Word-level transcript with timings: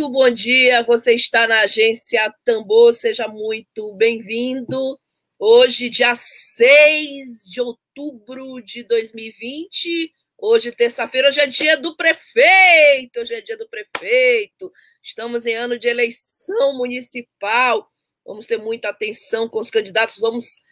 Muito 0.00 0.12
bom 0.14 0.30
dia, 0.30 0.82
você 0.82 1.12
está 1.12 1.46
na 1.46 1.60
agência 1.60 2.34
Tambor, 2.42 2.94
seja 2.94 3.28
muito 3.28 3.94
bem-vindo. 3.96 4.98
Hoje, 5.38 5.90
dia 5.90 6.14
6 6.14 7.42
de 7.44 7.60
outubro 7.60 8.62
de 8.62 8.82
2020, 8.82 10.10
hoje, 10.38 10.72
terça-feira, 10.72 11.28
hoje 11.28 11.40
é 11.42 11.46
dia 11.46 11.76
do 11.76 11.94
prefeito, 11.96 13.20
hoje 13.20 13.34
é 13.34 13.42
dia 13.42 13.58
do 13.58 13.68
prefeito. 13.68 14.72
Estamos 15.02 15.44
em 15.44 15.52
ano 15.52 15.78
de 15.78 15.86
eleição 15.86 16.78
municipal, 16.78 17.86
vamos 18.24 18.46
ter 18.46 18.56
muita 18.56 18.88
atenção 18.88 19.50
com 19.50 19.60
os 19.60 19.68
candidatos, 19.68 20.18
vamos 20.18 20.62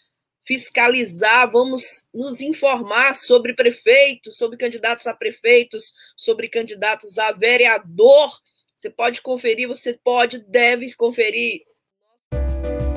fiscalizar, 0.47 1.53
vamos 1.53 2.09
nos 2.15 2.41
informar 2.41 3.15
sobre 3.15 3.53
prefeitos, 3.53 4.39
sobre 4.39 4.57
candidatos 4.57 5.07
a 5.07 5.13
prefeitos, 5.13 5.93
sobre 6.17 6.49
candidatos 6.49 7.19
a 7.19 7.31
vereador. 7.31 8.33
Você 8.79 8.89
pode 8.89 9.21
conferir, 9.23 9.67
você 9.67 9.99
pode, 10.05 10.39
deve 10.39 10.87
conferir. 10.95 11.63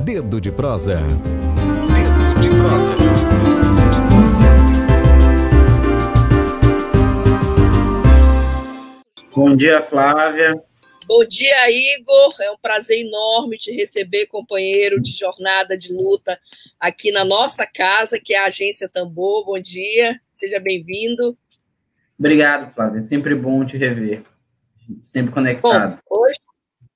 Dedo 0.05 0.39
de 0.39 0.51
prosa. 0.51 0.97
Dedo 0.97 2.39
de 2.39 2.49
prosa. 2.49 2.93
Bom 9.35 9.55
dia, 9.55 9.81
Flávia. 9.89 10.53
Bom 11.07 11.25
dia, 11.25 11.71
Igor. 11.71 12.35
É 12.41 12.51
um 12.51 12.57
prazer 12.61 13.03
enorme 13.03 13.57
te 13.57 13.71
receber, 13.71 14.27
companheiro 14.27 15.01
de 15.01 15.11
jornada 15.11 15.75
de 15.75 15.91
luta 15.91 16.39
aqui 16.79 17.11
na 17.11 17.25
nossa 17.25 17.65
casa, 17.65 18.21
que 18.23 18.35
é 18.35 18.37
a 18.37 18.45
Agência 18.45 18.87
Tambor. 18.87 19.45
Bom 19.47 19.59
dia, 19.59 20.21
seja 20.31 20.59
bem-vindo. 20.59 21.35
Obrigado, 22.19 22.71
Flávia. 22.75 22.99
É 22.99 23.03
sempre 23.03 23.33
bom 23.33 23.65
te 23.65 23.77
rever. 23.77 24.21
Sempre 25.03 25.33
conectado. 25.33 26.01
Bom, 26.09 26.17
hoje, 26.17 26.39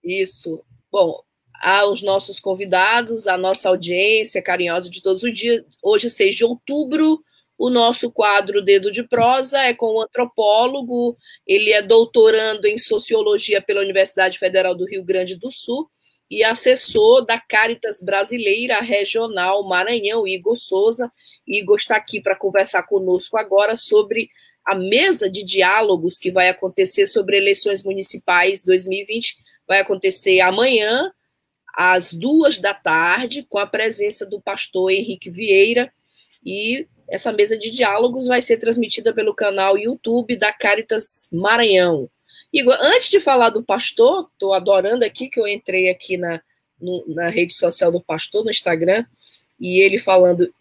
isso. 0.04 0.64
Bom, 0.92 1.20
aos 1.62 2.02
nossos 2.02 2.40
convidados, 2.40 3.28
a 3.28 3.38
nossa 3.38 3.70
audiência 3.70 4.42
carinhosa 4.42 4.90
de 4.90 5.02
todos 5.02 5.24
os 5.24 5.38
dias. 5.38 5.64
Hoje, 5.82 6.10
6 6.10 6.36
de 6.36 6.46
outubro, 6.46 7.22
o 7.58 7.70
nosso 7.70 8.12
quadro 8.12 8.62
Dedo 8.62 8.92
de 8.92 9.04
Prosa 9.04 9.60
é 9.60 9.74
com 9.74 9.96
o 9.96 10.02
antropólogo, 10.02 11.18
ele 11.48 11.72
é 11.72 11.82
doutorando 11.82 12.68
em 12.68 12.78
sociologia 12.78 13.62
pela 13.62 13.82
Universidade 13.82 14.38
Federal 14.38 14.76
do 14.76 14.86
Rio 14.86 15.04
Grande 15.04 15.36
do 15.36 15.50
Sul 15.50 15.90
e 16.30 16.44
assessor 16.44 17.24
da 17.24 17.40
Caritas 17.40 18.02
Brasileira 18.02 18.82
Regional 18.82 19.64
Maranhão, 19.68 20.28
Igor 20.28 20.58
Souza. 20.58 21.12
Igor 21.48 21.78
está 21.78 21.96
aqui 21.96 22.20
para 22.20 22.36
conversar 22.36 22.84
conosco 22.84 23.38
agora 23.38 23.78
sobre 23.78 24.30
a 24.66 24.76
mesa 24.76 25.30
de 25.30 25.44
diálogos 25.44 26.18
que 26.18 26.32
vai 26.32 26.50
acontecer 26.50 27.06
sobre 27.08 27.38
eleições 27.38 27.84
municipais 27.84 28.66
2020. 28.66 29.38
Vai 29.68 29.80
acontecer 29.80 30.40
amanhã, 30.40 31.12
às 31.76 32.14
duas 32.14 32.58
da 32.58 32.74
tarde, 32.74 33.46
com 33.48 33.60
a 33.60 33.68
presença 33.68 34.26
do 34.26 34.42
pastor 34.42 34.92
Henrique 34.92 35.30
Vieira. 35.30 35.92
E 36.44 36.88
essa 37.08 37.32
mesa 37.32 37.58
de 37.58 37.70
diálogos 37.70 38.26
vai 38.26 38.42
ser 38.42 38.58
transmitida 38.58 39.14
pelo 39.14 39.36
canal 39.36 39.78
YouTube 39.78 40.36
da 40.36 40.52
Caritas 40.52 41.30
Maranhão. 41.32 42.10
Igor, 42.52 42.78
antes 42.80 43.10
de 43.10 43.20
falar 43.20 43.50
do 43.50 43.64
pastor, 43.64 44.28
estou 44.32 44.54
adorando 44.54 45.04
aqui 45.06 45.30
que 45.30 45.40
eu 45.40 45.48
entrei 45.48 45.90
aqui 45.90 46.18
na, 46.18 46.42
no, 46.80 47.04
na 47.08 47.30
rede 47.30 47.54
social 47.54 47.92
do 47.92 48.02
pastor, 48.02 48.44
no 48.44 48.50
Instagram, 48.50 49.06
e 49.60 49.80
ele 49.80 49.98
falando: 49.98 50.52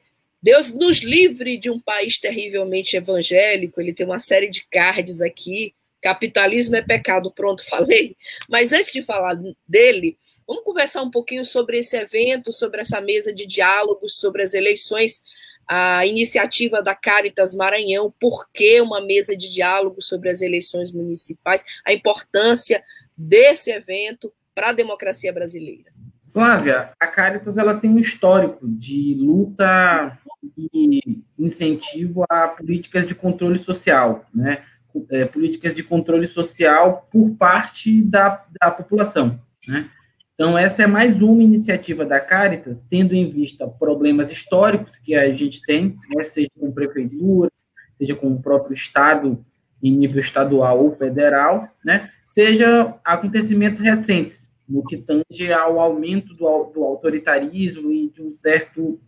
Deus 0.44 0.74
nos 0.74 0.98
livre 0.98 1.56
de 1.56 1.70
um 1.70 1.80
país 1.80 2.18
terrivelmente 2.18 2.98
evangélico. 2.98 3.80
Ele 3.80 3.94
tem 3.94 4.04
uma 4.04 4.18
série 4.18 4.50
de 4.50 4.66
cards 4.68 5.22
aqui. 5.22 5.74
Capitalismo 6.02 6.76
é 6.76 6.82
pecado, 6.82 7.32
pronto, 7.32 7.64
falei. 7.64 8.14
Mas 8.46 8.70
antes 8.70 8.92
de 8.92 9.02
falar 9.02 9.40
dele, 9.66 10.18
vamos 10.46 10.62
conversar 10.62 11.00
um 11.00 11.10
pouquinho 11.10 11.46
sobre 11.46 11.78
esse 11.78 11.96
evento, 11.96 12.52
sobre 12.52 12.82
essa 12.82 13.00
mesa 13.00 13.32
de 13.32 13.46
diálogos, 13.46 14.16
sobre 14.16 14.42
as 14.42 14.52
eleições 14.52 15.22
a 15.66 16.04
iniciativa 16.04 16.82
da 16.82 16.94
Caritas 16.94 17.54
Maranhão, 17.54 18.12
por 18.20 18.50
que 18.52 18.82
uma 18.82 19.00
mesa 19.00 19.34
de 19.34 19.50
diálogo 19.50 20.02
sobre 20.02 20.28
as 20.28 20.42
eleições 20.42 20.92
municipais, 20.92 21.64
a 21.86 21.90
importância 21.90 22.84
desse 23.16 23.70
evento 23.70 24.30
para 24.54 24.68
a 24.68 24.72
democracia 24.74 25.32
brasileira. 25.32 25.90
Flávia, 26.34 26.90
a 26.98 27.06
Caritas 27.06 27.56
ela 27.56 27.78
tem 27.78 27.88
um 27.88 27.98
histórico 27.98 28.68
de 28.68 29.14
luta 29.16 30.18
e 30.56 31.22
incentivo 31.38 32.24
a 32.28 32.48
políticas 32.48 33.06
de 33.06 33.14
controle 33.14 33.58
social, 33.58 34.24
né? 34.34 34.62
É, 35.10 35.24
políticas 35.24 35.74
de 35.74 35.82
controle 35.82 36.28
social 36.28 37.08
por 37.10 37.30
parte 37.30 38.00
da, 38.02 38.44
da 38.60 38.70
população, 38.70 39.40
né? 39.66 39.90
Então, 40.34 40.58
essa 40.58 40.82
é 40.82 40.86
mais 40.86 41.22
uma 41.22 41.42
iniciativa 41.42 42.04
da 42.04 42.18
Caritas, 42.18 42.82
tendo 42.82 43.14
em 43.14 43.30
vista 43.30 43.68
problemas 43.68 44.30
históricos 44.32 44.98
que 44.98 45.14
a 45.14 45.32
gente 45.32 45.62
tem, 45.62 45.94
né, 46.12 46.24
seja 46.24 46.50
com 46.58 46.72
prefeitura, 46.72 47.50
seja 47.96 48.16
com 48.16 48.32
o 48.32 48.42
próprio 48.42 48.74
Estado, 48.74 49.44
em 49.80 49.92
nível 49.92 50.20
estadual 50.20 50.82
ou 50.82 50.96
federal, 50.96 51.68
né, 51.84 52.10
seja 52.26 52.96
acontecimentos 53.04 53.80
recentes, 53.80 54.50
no 54.68 54.82
que 54.84 54.96
tange 54.96 55.52
ao 55.52 55.78
aumento 55.78 56.34
do, 56.34 56.64
do 56.74 56.82
autoritarismo 56.82 57.92
e 57.92 58.08
de 58.08 58.20
um 58.20 58.32
certo 58.32 58.98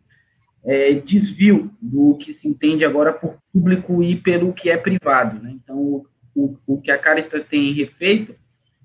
é, 0.67 0.95
desvio 0.95 1.71
do 1.81 2.17
que 2.17 2.33
se 2.33 2.49
entende 2.49 2.85
agora 2.85 3.13
por 3.13 3.39
público 3.53 4.03
e 4.03 4.17
pelo 4.17 4.53
que 4.53 4.69
é 4.69 4.77
privado. 4.77 5.41
Né? 5.41 5.53
Então, 5.55 6.05
o, 6.35 6.59
o, 6.67 6.81
que 6.81 6.91
a 6.91 6.99
Caritas 6.99 7.45
tem 7.49 7.73
refeito 7.73 8.35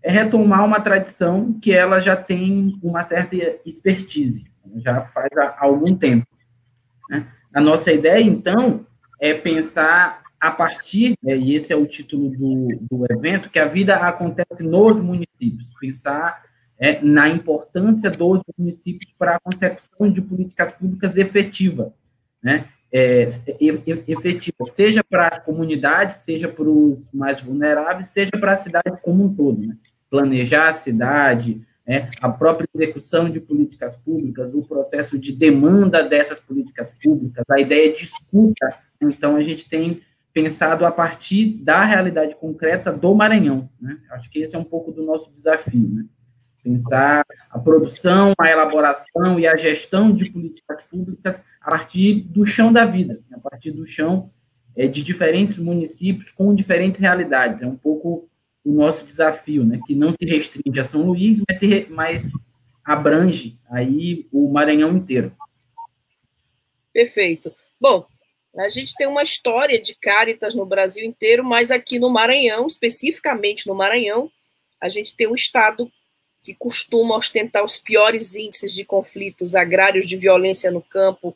é 0.04 0.12
retomar 0.12 0.64
uma 0.64 0.80
tradição 0.80 1.58
que 1.60 1.74
ela 1.74 2.00
já 2.00 2.16
tem 2.16 2.80
uma 2.84 3.04
certa 3.04 3.36
expertise, 3.66 4.46
já 4.78 5.02
faz 5.08 5.30
há 5.36 5.58
algum 5.60 5.96
tempo. 5.96 6.28
Né? 7.10 7.28
A 7.54 7.60
nossa 7.60 7.92
ideia, 7.92 8.22
então, 8.22 8.86
é 9.20 9.34
pensar 9.34 10.22
a 10.40 10.50
partir, 10.50 11.16
né, 11.22 11.38
e 11.38 11.56
esse 11.56 11.72
é 11.72 11.76
o 11.76 11.86
título 11.86 12.30
do, 12.30 12.68
do 12.90 13.06
evento, 13.12 13.50
que 13.50 13.60
a 13.60 13.68
vida 13.68 13.96
acontece 13.96 14.64
nos 14.64 15.00
municípios, 15.00 15.68
pensar 15.80 16.42
é, 16.82 17.02
na 17.02 17.30
importância 17.30 18.10
dos 18.10 18.42
municípios 18.58 19.14
para 19.18 19.36
a 19.36 19.40
consecução 19.40 20.12
de 20.12 20.22
políticas 20.22 20.74
públicas 20.74 21.16
efetivas, 21.16 21.94
né? 22.44 22.66
É, 22.94 23.30
efetiva, 24.06 24.66
seja 24.76 25.02
para 25.02 25.30
as 25.30 25.46
comunidades, 25.46 26.18
seja 26.18 26.50
para 26.50 26.70
os 26.70 27.10
mais 27.14 27.40
vulneráveis, 27.40 28.10
seja 28.10 28.32
para 28.32 28.52
a 28.52 28.58
cidade 28.58 29.00
como 29.02 29.24
um 29.24 29.34
todo. 29.34 29.66
Né? 29.66 29.78
planejar 30.12 30.68
a 30.68 30.74
cidade, 30.74 31.66
né, 31.88 32.10
a 32.22 32.30
própria 32.30 32.68
execução 32.76 33.30
de 33.30 33.40
políticas 33.40 33.96
públicas, 33.96 34.54
o 34.54 34.62
processo 34.62 35.18
de 35.18 35.32
demanda 35.32 36.04
dessas 36.04 36.38
políticas 36.38 36.92
públicas, 37.02 37.46
a 37.50 37.60
ideia 37.60 37.94
de 37.94 38.04
escuta. 38.04 38.76
Então, 39.00 39.38
a 39.38 39.42
gente 39.42 39.68
tem 39.68 40.02
pensado 40.34 40.86
a 40.86 40.92
partir 40.92 41.58
da 41.64 41.84
realidade 41.84 42.36
concreta 42.36 42.92
do 42.92 43.16
Maranhão. 43.16 43.70
Né? 43.80 43.98
Acho 44.12 44.30
que 44.30 44.40
esse 44.40 44.56
é 44.56 44.60
um 44.60 44.64
pouco 44.66 44.92
do 44.92 45.04
nosso 45.04 45.32
desafio. 45.34 45.90
Né? 45.90 46.06
Pensar 46.64 47.26
a 47.50 47.60
produção, 47.60 48.34
a 48.40 48.50
elaboração 48.50 49.40
e 49.40 49.48
a 49.48 49.58
gestão 49.58 50.14
de 50.14 50.30
políticas 50.30 50.84
públicas 50.84 51.36
a 51.60 51.72
partir 51.72 52.22
do 52.22 52.46
chão 52.46 52.72
da 52.72 52.86
vida, 52.86 53.20
a 53.34 53.40
partir 53.40 53.72
do 53.72 53.86
chão 53.88 54.32
é, 54.76 54.88
de 54.88 55.02
diferentes 55.02 55.58
municípios 55.58 56.32
com 56.32 56.54
diferentes 56.54 57.00
realidades. 57.00 57.62
É 57.62 57.68
um 57.68 57.76
pouco 57.76 58.30
o 58.64 58.72
nosso 58.74 59.06
desafio, 59.06 59.66
né, 59.66 59.80
que 59.86 59.96
não 59.96 60.12
se 60.12 60.26
restringe 60.26 60.80
a 60.80 60.86
São 60.86 61.02
Luís, 61.02 61.42
mas, 61.48 61.60
se, 61.60 61.88
mas 61.90 62.30
abrange 62.84 63.58
aí 63.70 64.28
o 64.32 64.52
Maranhão 64.52 64.96
inteiro. 64.96 65.36
Perfeito. 66.94 67.54
Bom, 67.80 68.06
a 68.58 68.70
gente 68.70 68.94
tem 68.96 69.08
uma 69.08 69.24
história 69.24 69.82
de 69.82 69.96
Cáritas 69.96 70.54
no 70.54 70.66
Brasil 70.66 71.06
inteiro, 71.06 71.44
mas 71.44 71.72
aqui 71.72 71.98
no 71.98 72.10
Maranhão, 72.10 72.68
especificamente 72.68 73.66
no 73.66 73.74
Maranhão, 73.74 74.30
a 74.80 74.90
gente 74.90 75.16
tem 75.16 75.28
um 75.28 75.36
estado 75.36 75.92
que 76.44 76.54
costuma 76.56 77.16
ostentar 77.16 77.64
os 77.64 77.78
piores 77.78 78.36
índices 78.36 78.74
de 78.74 78.84
conflitos 78.84 79.56
agrários, 79.56 80.08
de 80.08 80.18
violência 80.18 80.72
no 80.72 80.82
campo 80.82 81.36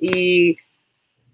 e 0.00 0.56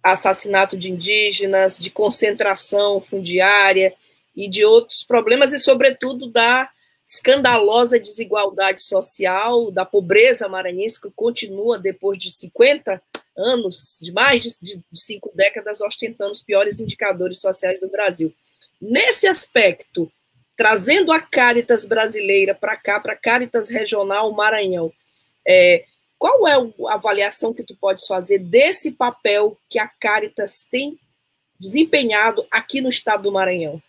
assassinato 0.02 0.76
de 0.76 0.90
indígenas, 0.90 1.78
de 1.78 1.90
concentração 1.90 3.00
fundiária, 3.00 3.94
e 4.38 4.48
de 4.48 4.64
outros 4.64 5.02
problemas, 5.02 5.52
e, 5.52 5.58
sobretudo, 5.58 6.30
da 6.30 6.70
escandalosa 7.04 7.98
desigualdade 7.98 8.80
social, 8.80 9.68
da 9.72 9.84
pobreza 9.84 10.48
maranhense, 10.48 11.00
que 11.00 11.10
continua, 11.10 11.76
depois 11.76 12.16
de 12.18 12.30
50 12.30 13.02
anos, 13.36 13.98
de 14.00 14.12
mais 14.12 14.42
de, 14.42 14.80
cinco 14.94 15.32
décadas, 15.34 15.80
ostentando 15.80 16.30
os 16.30 16.40
piores 16.40 16.78
indicadores 16.78 17.40
sociais 17.40 17.80
do 17.80 17.88
Brasil. 17.88 18.32
Nesse 18.80 19.26
aspecto, 19.26 20.08
trazendo 20.58 21.12
a 21.12 21.20
Caritas 21.20 21.84
brasileira 21.84 22.52
para 22.52 22.76
cá, 22.76 22.98
para 22.98 23.12
a 23.12 23.16
Caritas 23.16 23.70
Regional 23.70 24.32
Maranhão, 24.32 24.92
é, 25.46 25.84
qual 26.18 26.48
é 26.48 26.54
a 26.54 26.94
avaliação 26.94 27.54
que 27.54 27.62
tu 27.62 27.76
podes 27.76 28.04
fazer 28.08 28.40
desse 28.40 28.90
papel 28.90 29.56
que 29.70 29.78
a 29.78 29.86
Caritas 29.86 30.66
tem 30.68 30.98
desempenhado 31.60 32.44
aqui 32.50 32.80
no 32.80 32.88
estado 32.88 33.22
do 33.22 33.32
Maranhão? 33.32 33.80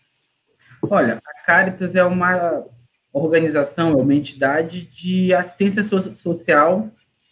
Olha, 0.88 1.20
a 1.26 1.44
Caritas 1.44 1.96
é 1.96 2.04
uma 2.04 2.64
organização, 3.12 3.90
é 3.98 4.02
uma 4.02 4.14
entidade 4.14 4.82
de 4.82 5.34
assistência 5.34 5.82
so 5.82 6.14
social 6.14 6.88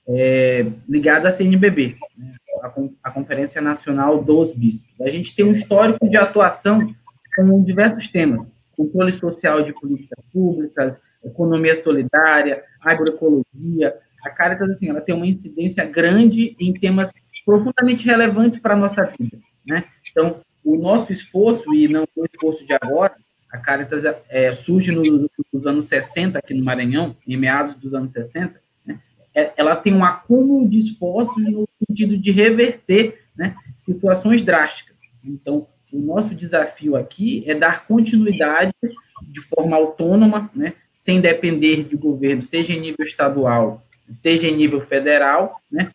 é, 0.08 0.66
ligada 0.88 1.28
à 1.28 1.32
CNBB, 1.32 1.96
né? 2.16 2.34
a, 2.60 2.72
a, 3.04 3.10
Conferência 3.12 3.60
Nacional 3.60 4.20
dos 4.20 4.52
Bispos. 4.52 5.00
A 5.00 5.08
gente 5.10 5.32
tem 5.36 5.44
um 5.44 5.52
histórico 5.52 6.08
de 6.08 6.16
atuação 6.16 6.92
com 7.36 7.62
diversos 7.62 8.08
temas, 8.08 8.48
controle 8.78 9.10
social 9.10 9.62
de 9.64 9.72
políticas 9.72 10.24
públicas, 10.32 10.96
economia 11.24 11.74
solidária, 11.82 12.62
agroecologia. 12.80 13.96
A 14.24 14.30
Caritas, 14.30 14.70
assim, 14.70 14.88
ela 14.88 15.00
tem 15.00 15.14
uma 15.14 15.26
incidência 15.26 15.84
grande 15.84 16.56
em 16.60 16.72
temas 16.72 17.10
profundamente 17.44 18.06
relevantes 18.06 18.60
para 18.60 18.74
a 18.74 18.78
nossa 18.78 19.02
vida, 19.18 19.38
né? 19.66 19.84
Então, 20.10 20.40
o 20.64 20.76
nosso 20.76 21.12
esforço, 21.12 21.74
e 21.74 21.88
não 21.88 22.06
o 22.14 22.24
esforço 22.24 22.64
de 22.64 22.72
agora, 22.72 23.14
a 23.50 23.58
Caritas 23.58 24.04
é, 24.28 24.52
surge 24.52 24.92
nos, 24.92 25.08
nos, 25.52 25.66
anos 25.66 25.86
60 25.86 26.38
aqui 26.38 26.54
no 26.54 26.64
Maranhão, 26.64 27.16
em 27.26 27.36
meados 27.36 27.74
dos 27.76 27.94
anos 27.94 28.12
60, 28.12 28.60
né? 28.84 29.00
é, 29.34 29.52
ela 29.56 29.74
tem 29.74 29.94
um 29.94 30.04
acúmulo 30.04 30.68
de 30.68 30.78
esforços 30.78 31.42
no 31.42 31.66
sentido 31.86 32.18
de 32.18 32.30
reverter 32.30 33.22
né, 33.34 33.56
situações 33.78 34.44
drásticas. 34.44 34.98
Então, 35.24 35.66
o 35.92 36.00
nosso 36.00 36.34
desafio 36.34 36.96
aqui 36.96 37.44
é 37.46 37.54
dar 37.54 37.86
continuidade 37.86 38.72
de 39.22 39.40
forma 39.40 39.76
autônoma, 39.76 40.50
né, 40.54 40.74
sem 40.92 41.20
depender 41.20 41.84
de 41.84 41.96
governo, 41.96 42.42
seja 42.42 42.72
em 42.72 42.80
nível 42.80 43.04
estadual, 43.04 43.86
seja 44.14 44.46
em 44.46 44.56
nível 44.56 44.80
federal, 44.82 45.60
né, 45.70 45.90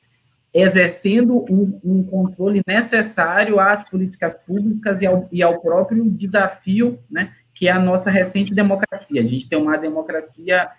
exercendo 0.53 1.45
um, 1.49 1.79
um, 1.83 2.03
controle 2.03 2.61
necessário 2.65 3.59
às 3.59 3.89
políticas 3.89 4.35
públicas 4.35 5.01
e 5.01 5.05
ao, 5.05 5.27
e 5.31 5.41
ao 5.41 5.59
próprio 5.59 6.09
desafio, 6.09 6.99
né, 7.09 7.33
que 7.55 7.67
é 7.67 7.71
a 7.71 7.79
nossa 7.79 8.09
recente 8.09 8.53
democracia. 8.53 9.21
A 9.21 9.25
gente 9.25 9.47
tem 9.47 9.57
uma 9.57 9.77
democracia 9.77 10.69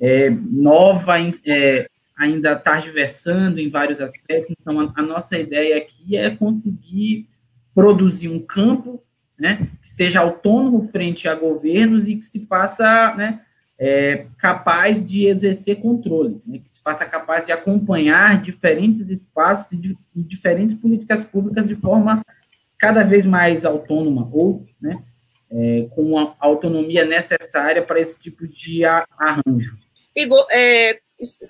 é, 0.00 0.30
nova, 0.30 1.14
é, 1.46 1.88
ainda 2.16 2.52
está 2.52 2.80
diversando 2.80 3.60
em 3.60 3.70
vários 3.70 4.00
aspectos, 4.00 4.54
então 4.60 4.80
a, 4.80 4.92
a, 4.96 5.02
nossa 5.02 5.38
ideia 5.38 5.76
aqui 5.76 6.16
é 6.16 6.30
conseguir 6.34 7.28
produzir 7.74 8.28
um 8.28 8.38
campo 8.38 9.02
né, 9.38 9.68
que 9.82 9.88
seja 9.88 10.20
autônomo 10.20 10.88
frente 10.90 11.28
a 11.28 11.34
governos 11.34 12.06
e 12.06 12.16
que 12.16 12.24
se 12.24 12.46
faça 12.46 13.14
né, 13.16 13.40
é, 13.78 14.26
capaz 14.38 15.04
de 15.04 15.26
exercer 15.26 15.80
controle, 15.80 16.40
né, 16.46 16.58
que 16.58 16.70
se 16.70 16.80
faça 16.80 17.04
capaz 17.04 17.44
de 17.44 17.52
acompanhar 17.52 18.40
diferentes 18.40 19.08
espaços 19.08 19.72
e, 19.72 19.76
de, 19.76 19.98
e 20.14 20.22
diferentes 20.22 20.76
políticas 20.76 21.24
públicas 21.24 21.66
de 21.66 21.74
forma 21.74 22.24
cada 22.78 23.02
vez 23.02 23.26
mais 23.26 23.64
autônoma 23.64 24.28
ou 24.32 24.64
né, 24.80 25.02
é, 25.50 25.86
com 25.90 26.18
a 26.18 26.34
autonomia 26.38 27.04
necessária 27.04 27.82
para 27.82 28.00
esse 28.00 28.18
tipo 28.18 28.46
de 28.46 28.84
arranjo. 28.84 29.83
Igor, 30.14 30.46
é, 30.50 31.00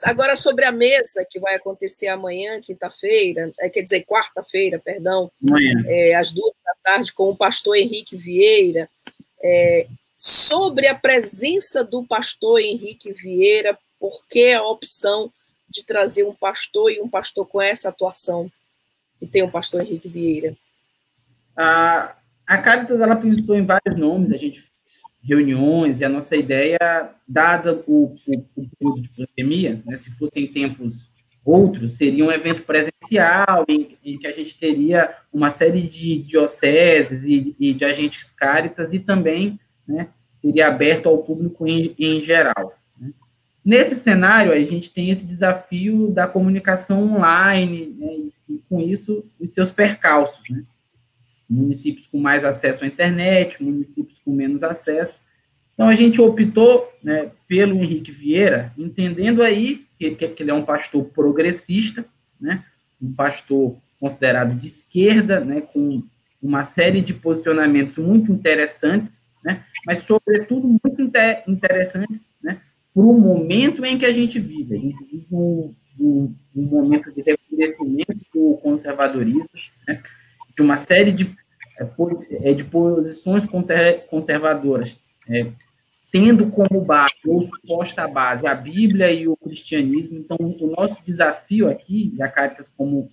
agora 0.05 0.37
sobre 0.37 0.65
a 0.65 0.73
mesa 0.73 1.27
que 1.29 1.39
vai 1.39 1.55
acontecer 1.55 2.09
amanhã, 2.09 2.61
quinta-feira, 2.61 3.53
é, 3.59 3.69
quer 3.69 3.83
dizer, 3.83 4.05
quarta-feira, 4.05 4.79
perdão, 4.79 5.31
é, 5.87 6.15
às 6.15 6.33
duas 6.33 6.53
da 6.65 6.75
tarde, 6.83 7.13
com 7.13 7.31
o 7.31 7.37
pastor 7.37 7.77
Henrique 7.77 8.17
Vieira, 8.17 8.89
é, 9.43 9.87
sobre 10.17 10.87
a 10.87 10.95
presença 10.95 11.85
do 11.85 12.07
pastor 12.07 12.61
Henrique 12.61 13.13
Vieira, 13.13 13.79
por 13.99 14.25
que 14.29 14.53
a 14.53 14.63
opção 14.63 15.33
de 15.69 15.85
trazer 15.85 16.25
um 16.25 16.35
pastor 16.35 16.91
e 16.93 17.01
um 17.01 17.09
pastor 17.09 17.47
com 17.47 17.61
essa 17.61 17.89
atuação 17.89 18.51
que 19.19 19.27
tem 19.27 19.43
o 19.43 19.51
pastor 19.51 19.83
Henrique 19.83 20.09
Vieira? 20.09 20.57
Ah, 21.57 22.17
a 22.47 22.59
Caritas 22.59 23.01
ela 23.01 23.17
pensou 23.17 23.57
em 23.57 23.65
vários 23.65 23.97
nomes, 23.97 24.33
a 24.33 24.37
gente 24.37 24.65
reuniões 25.25 26.01
e 26.01 26.05
a 26.05 26.09
nossa 26.09 26.37
ideia, 26.37 26.79
dada 27.27 27.83
o, 27.87 28.15
o, 28.27 28.69
período 28.79 29.01
de 29.01 29.09
pandemia, 29.09 29.83
né, 29.85 29.97
se 29.97 30.11
fossem 30.13 30.47
tempos 30.47 31.11
outros, 31.45 31.93
seria 31.93 32.25
um 32.25 32.33
evento 32.33 32.63
presencial 32.63 33.65
em, 33.69 33.97
em, 34.05 34.19
que 34.19 34.27
a 34.27 34.33
gente 34.33 34.59
teria 34.59 35.15
uma 35.33 35.51
série 35.51 35.83
de 35.83 36.19
dioceses 36.23 37.25
e, 37.25 37.55
e 37.59 37.73
de 37.73 37.85
agentes 37.85 38.31
Caritas 38.31 38.93
e 38.93 38.99
também 38.99 39.59
né, 39.87 40.09
seria 40.37 40.69
aberto 40.69 41.09
ao 41.09 41.19
público 41.19 41.67
em, 41.67 41.95
em 41.99 42.23
geral. 42.23 42.75
Né. 42.99 43.13
Nesse 43.65 43.95
cenário, 43.95 44.53
a 44.53 44.59
gente 44.59 44.91
tem 44.91 45.11
esse 45.11 45.27
desafio 45.27 46.11
da 46.11 46.27
comunicação 46.27 47.15
online 47.15 47.95
né, 47.99 48.07
e, 48.07 48.33
e, 48.49 48.59
com 48.69 48.81
isso, 48.81 49.25
os 49.39 49.53
seus 49.53 49.71
percalços. 49.71 50.43
Municípios 51.49 52.07
com 52.07 52.19
mais 52.19 52.45
acesso 52.45 52.85
à 52.85 52.87
internet, 52.87 53.63
municípios 53.63 54.19
com 54.25 54.33
menos 54.33 54.63
acesso. 54.63 55.15
Então, 55.75 55.89
a 55.89 55.95
gente 55.95 56.21
optou 56.21 56.93
né, 57.03 57.31
pelo 57.49 57.77
Henrique 57.77 58.13
Vieira, 58.13 58.73
entendendo 58.79 59.43
aí 59.43 59.87
que, 59.99 60.11
que 60.29 60.43
ele 60.43 60.51
é 60.51 60.55
um 60.55 60.65
pastor 60.65 61.05
progressista, 61.07 62.05
né, 62.41 62.65
um 63.03 63.13
pastor 63.13 63.77
considerado 63.99 64.55
de 64.55 64.67
esquerda, 64.69 65.41
né, 65.41 65.61
com 65.61 66.03
uma 66.41 66.63
série 66.63 67.01
de 67.01 67.13
posicionamentos 67.13 67.97
muito 67.97 68.31
interessantes, 68.31 69.11
né, 69.43 69.65
mas, 69.85 69.99
sobretudo, 70.05 70.69
muito 70.69 71.03
inter 71.03 71.43
interessantes 71.49 72.25
né, 72.43 72.61
para 72.95 73.03
o 73.03 73.19
momento 73.19 73.85
em 73.85 73.99
que 73.99 74.07
a 74.07 74.13
gente 74.13 74.39
vive. 74.39 74.77
A 74.77 74.79
gente 74.79 75.05
vive 75.05 75.27
um, 75.33 75.75
um, 75.99 76.35
um 76.55 76.63
momento 76.63 77.13
de 77.13 77.21
reconhecimento 77.21 78.17
do 78.33 78.59
conservadorismo, 78.63 79.49
né, 79.89 80.01
de 80.57 80.63
uma 80.63 80.77
série 80.77 81.13
de, 81.13 81.35
é, 81.79 82.51
é, 82.51 82.55
de 82.55 82.65
posições 82.65 83.45
conservadoras, 84.09 84.99
é, 85.29 85.47
tendo 86.13 86.49
como 86.51 86.81
base, 86.81 87.15
ou 87.27 87.43
suposta 87.43 88.07
base, 88.07 88.47
a 88.47 88.55
Bíblia 88.55 89.11
e 89.11 89.27
o 89.27 89.37
cristianismo. 89.37 90.19
Então, 90.19 90.37
o 90.39 90.75
nosso 90.77 91.03
desafio 91.05 91.69
aqui, 91.69 92.15
a 92.21 92.29
Caritas 92.29 92.71
como 92.77 93.11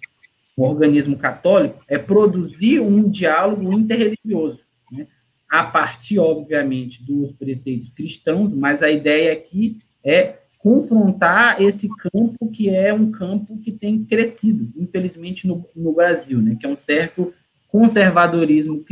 um 0.58 0.64
organismo 0.64 1.18
católico, 1.18 1.84
é 1.88 1.98
produzir 1.98 2.80
um 2.80 3.10
diálogo 3.10 3.74
interreligioso, 3.74 4.64
né? 4.92 5.08
a 5.50 5.64
partir, 5.64 6.20
obviamente, 6.20 7.04
dos 7.04 7.32
preceitos 7.32 7.92
cristãos, 7.92 8.54
mas 8.54 8.84
a 8.84 8.92
ideia 8.92 9.34
aqui 9.34 9.80
é 10.04 10.41
confrontar 10.62 11.60
esse 11.62 11.90
campo 11.90 12.52
que 12.52 12.70
é 12.70 12.94
um 12.94 13.12
campo 13.12 13.58
que 13.60 13.72
tem 13.72 14.06
crescido, 14.06 14.72
infelizmente, 14.78 15.48
no, 15.48 15.68
no 15.76 15.94
Brasil, 15.94 16.40
né? 16.40 16.56
que 16.60 16.66
é 16.66 16.70
um 16.70 16.78
certo 16.78 17.34
conservadorismo 17.68 18.84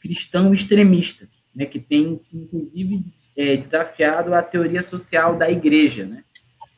cristão 0.00 0.52
extremista, 0.52 1.28
né, 1.54 1.66
que 1.66 1.78
tem, 1.78 2.20
inclusive, 2.32 3.04
é, 3.36 3.56
desafiado 3.56 4.34
a 4.34 4.42
teoria 4.42 4.82
social 4.82 5.36
da 5.36 5.50
igreja, 5.50 6.06
né? 6.06 6.24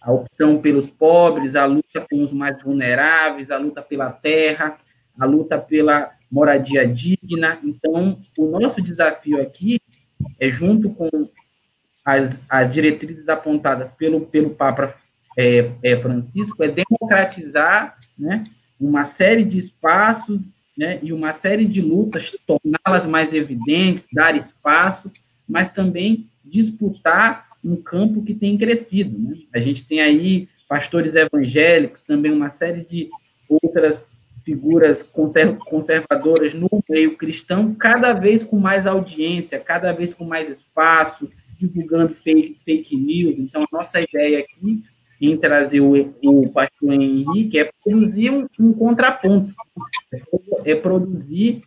a 0.01 0.13
opção 0.13 0.61
pelos 0.61 0.91
pobres, 0.91 1.57
a 1.57 1.65
luta 1.65 2.07
com 2.11 2.23
os 2.23 2.33
mais 2.33 2.63
vulneráveis, 2.63 3.51
a 3.51 3.57
luta 3.57 3.81
pela 3.81 4.13
terra, 4.13 4.77
a 5.19 5.25
luta 5.25 5.59
pela 5.59 6.11
moradia 6.31 6.87
digna. 6.87 7.59
Então, 7.65 8.21
o 8.37 8.59
nosso 8.59 8.83
desafio 8.83 9.41
aqui 9.41 9.81
é, 10.39 10.51
junto 10.51 10.91
com 10.91 11.09
as, 12.05 12.39
as 12.49 12.71
diretrizes 12.71 13.29
apontadas 13.29 13.91
pelo, 13.93 14.21
pelo 14.21 14.51
Papa 14.51 14.95
é, 15.37 15.71
é, 15.83 15.97
Francisco, 15.97 16.63
é 16.63 16.69
democratizar 16.69 17.99
né, 18.19 18.45
uma 18.79 19.05
série 19.05 19.45
de 19.45 19.59
espaços 19.59 20.49
né, 20.77 20.99
e 21.03 21.13
uma 21.13 21.33
série 21.33 21.65
de 21.65 21.81
lutas, 21.81 22.37
torná-las 22.47 23.07
mais 23.07 23.33
evidentes, 23.33 24.07
dar 24.13 24.37
espaço, 24.37 25.11
mas 25.49 25.71
também 25.71 26.29
disputar 26.45 27.49
um 27.65 27.77
campo 27.77 28.23
que 28.23 28.35
tem 28.35 28.59
crescido. 28.59 29.19
Né? 29.19 29.37
A 29.55 29.59
gente 29.59 29.85
tem 29.87 30.01
aí 30.01 30.49
pastores 30.69 31.15
evangélicos, 31.15 32.03
também 32.03 32.33
uma 32.33 32.51
série 32.51 32.85
de 32.85 33.09
outras 33.49 34.05
figuras 34.45 35.03
conservadoras 35.03 36.53
no 36.53 36.69
meio 36.89 37.17
cristão, 37.17 37.75
cada 37.75 38.13
vez 38.13 38.45
com 38.45 38.59
mais 38.59 38.87
audiência, 38.87 39.59
cada 39.59 39.91
vez 39.93 40.13
com 40.13 40.25
mais 40.25 40.51
espaço, 40.51 41.31
divulgando 41.69 42.15
fake, 42.15 42.59
fake 42.65 42.97
news. 42.97 43.37
Então, 43.39 43.63
a 43.63 43.77
nossa 43.77 44.01
ideia 44.01 44.41
aqui 44.41 44.83
em 45.21 45.37
trazer 45.37 45.81
o, 45.81 46.15
o 46.23 46.49
pastor 46.51 46.93
Henrique 46.93 47.59
é 47.59 47.71
produzir 47.83 48.31
um, 48.31 48.47
um 48.59 48.73
contraponto, 48.73 49.53
é 50.65 50.75
produzir 50.75 51.63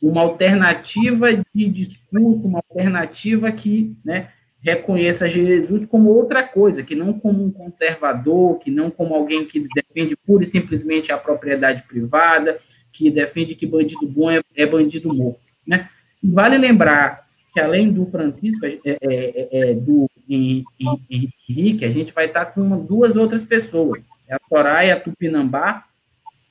uma 0.00 0.22
alternativa 0.22 1.28
de 1.34 1.68
discurso, 1.68 2.46
uma 2.46 2.58
alternativa 2.68 3.50
que 3.52 3.96
né, 4.04 4.30
reconheça 4.60 5.28
Jesus 5.28 5.86
como 5.86 6.10
outra 6.10 6.42
coisa, 6.42 6.82
que 6.82 6.94
não 6.94 7.12
como 7.12 7.44
um 7.44 7.50
conservador, 7.50 8.58
que 8.58 8.70
não 8.70 8.90
como 8.90 9.14
alguém 9.14 9.44
que 9.44 9.66
defende 9.74 10.16
pura 10.16 10.44
e 10.44 10.46
simplesmente 10.46 11.12
a 11.12 11.18
propriedade 11.18 11.82
privada, 11.82 12.58
que 12.92 13.10
defende 13.10 13.54
que 13.54 13.66
bandido 13.66 14.06
bom 14.06 14.30
é, 14.30 14.40
é 14.54 14.66
bandido 14.66 15.12
morto. 15.12 15.40
Né? 15.66 15.88
Vale 16.22 16.58
lembrar 16.58 17.26
que 17.52 17.60
além 17.60 17.92
do 17.92 18.06
Francisco, 18.06 18.64
é, 18.64 18.78
é, 18.84 18.98
é, 19.02 19.70
é 19.70 19.74
do 19.74 20.08
Henrique, 20.28 21.84
a 21.84 21.90
gente 21.90 22.12
vai 22.12 22.26
estar 22.26 22.46
com 22.46 22.84
duas 22.84 23.16
outras 23.16 23.42
pessoas. 23.44 24.02
É 24.28 24.34
a 24.34 24.40
Soraya 24.48 25.00
Tupinambá, 25.00 25.84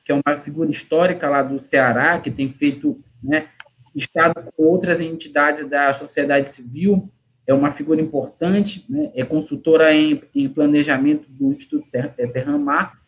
que 0.03 0.11
é 0.11 0.15
uma 0.15 0.37
figura 0.37 0.69
histórica 0.69 1.29
lá 1.29 1.41
do 1.41 1.59
Ceará, 1.59 2.19
que 2.19 2.29
tem 2.29 2.51
feito 2.51 2.99
né, 3.23 3.47
estado 3.95 4.51
com 4.55 4.63
outras 4.63 4.99
entidades 4.99 5.67
da 5.69 5.93
sociedade 5.93 6.49
civil, 6.49 7.09
é 7.47 7.53
uma 7.53 7.71
figura 7.71 8.01
importante, 8.01 8.85
né, 8.89 9.11
é 9.15 9.23
consultora 9.23 9.93
em, 9.93 10.21
em 10.35 10.49
planejamento 10.49 11.27
do 11.29 11.53
Instituto 11.53 11.87
Terramar, 12.33 12.99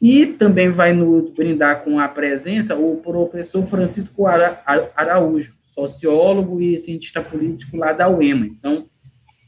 e 0.00 0.26
também 0.26 0.68
vai 0.68 0.92
nos 0.92 1.30
brindar 1.30 1.84
com 1.84 2.00
a 2.00 2.08
presença 2.08 2.74
o 2.74 2.96
professor 2.96 3.64
Francisco 3.66 4.26
Araújo, 4.26 5.54
sociólogo 5.74 6.60
e 6.60 6.78
cientista 6.78 7.22
político 7.22 7.76
lá 7.76 7.92
da 7.92 8.08
UEMA. 8.08 8.46
Então, 8.46 8.88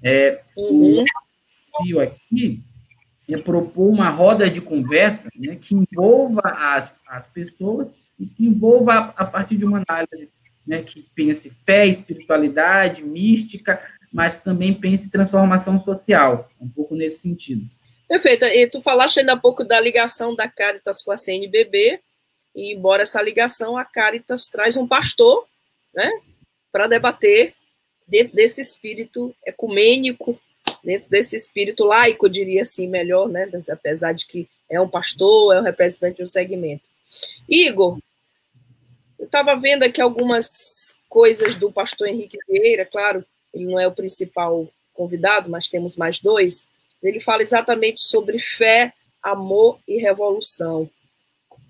é, 0.02 0.42
uhum. 0.56 1.00
o 1.00 1.04
desafio 1.04 2.00
aqui 2.00 2.62
é 3.28 3.38
propor 3.38 3.88
uma 3.88 4.10
roda 4.10 4.50
de 4.50 4.60
conversa 4.60 5.28
né, 5.36 5.56
que 5.56 5.74
envolva 5.74 6.42
as, 6.44 6.90
as 7.08 7.26
pessoas 7.28 7.88
e 8.18 8.26
que 8.26 8.46
envolva 8.46 8.92
a, 8.92 9.22
a 9.22 9.24
partir 9.24 9.56
de 9.56 9.64
uma 9.64 9.82
análise 9.88 10.30
né, 10.66 10.82
que 10.82 11.02
pense 11.14 11.50
fé, 11.64 11.86
espiritualidade, 11.86 13.02
mística, 13.02 13.82
mas 14.12 14.40
também 14.40 14.72
pense 14.72 15.10
transformação 15.10 15.80
social, 15.80 16.48
um 16.60 16.68
pouco 16.68 16.94
nesse 16.94 17.20
sentido. 17.20 17.68
Perfeito. 18.08 18.44
E 18.44 18.66
tu 18.68 18.80
falaste 18.80 19.20
ainda 19.20 19.32
há 19.32 19.36
pouco 19.36 19.64
da 19.64 19.80
ligação 19.80 20.34
da 20.34 20.48
Caritas 20.48 21.02
com 21.02 21.10
a 21.10 21.18
CNBB, 21.18 22.00
e 22.54 22.74
embora 22.74 23.02
essa 23.02 23.20
ligação, 23.20 23.76
a 23.76 23.84
Caritas 23.84 24.48
traz 24.48 24.76
um 24.76 24.86
pastor, 24.86 25.46
né, 25.94 26.10
para 26.72 26.86
debater 26.86 27.54
dentro 28.06 28.34
desse 28.34 28.60
espírito 28.60 29.34
ecumênico, 29.46 30.38
dentro 30.82 31.08
desse 31.08 31.36
espírito 31.36 31.84
laico, 31.84 32.28
diria 32.28 32.62
assim, 32.62 32.88
melhor, 32.88 33.28
né, 33.28 33.48
apesar 33.70 34.12
de 34.12 34.26
que 34.26 34.48
é 34.68 34.80
um 34.80 34.88
pastor, 34.88 35.54
é 35.54 35.60
um 35.60 35.64
representante 35.64 36.16
de 36.16 36.22
um 36.22 36.26
segmento. 36.26 36.88
Igor, 37.48 37.98
eu 39.18 39.26
estava 39.26 39.54
vendo 39.56 39.84
aqui 39.84 40.00
algumas 40.00 40.94
coisas 41.08 41.54
do 41.54 41.70
pastor 41.72 42.08
Henrique 42.08 42.38
Vieira, 42.48 42.84
claro, 42.84 43.24
ele 43.52 43.66
não 43.66 43.78
é 43.78 43.86
o 43.86 43.94
principal 43.94 44.68
convidado, 44.92 45.50
mas 45.50 45.68
temos 45.68 45.96
mais 45.96 46.18
dois. 46.18 46.66
Ele 47.02 47.20
fala 47.20 47.42
exatamente 47.42 48.00
sobre 48.00 48.38
fé, 48.38 48.92
amor 49.22 49.78
e 49.86 49.96
revolução. 49.98 50.90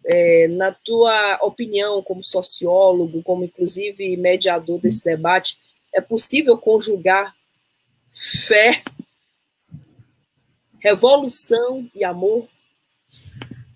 É, 0.06 0.49
na 0.49 0.70
tua 0.70 1.38
opinião, 1.42 2.02
como 2.02 2.23
sociólogo, 2.23 3.23
como 3.23 3.44
inclusive 3.44 4.16
mediador 4.16 4.78
desse 4.78 5.02
debate, 5.04 5.58
é 5.94 6.00
possível 6.00 6.58
conjugar 6.58 7.34
fé, 8.12 8.82
revolução 10.78 11.88
e 11.94 12.04
amor? 12.04 12.46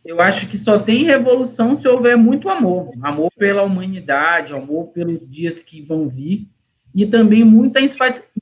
Eu 0.04 0.20
acho 0.20 0.48
que 0.48 0.56
só 0.56 0.78
tem 0.78 1.04
revolução 1.04 1.80
se 1.80 1.86
houver 1.86 2.16
muito 2.16 2.48
amor. 2.48 2.90
Amor 3.02 3.30
pela 3.36 3.62
humanidade, 3.62 4.54
amor 4.54 4.88
pelos 4.88 5.28
dias 5.28 5.62
que 5.62 5.82
vão 5.82 6.08
vir, 6.08 6.46
e 6.94 7.06
também 7.06 7.44
muita 7.44 7.80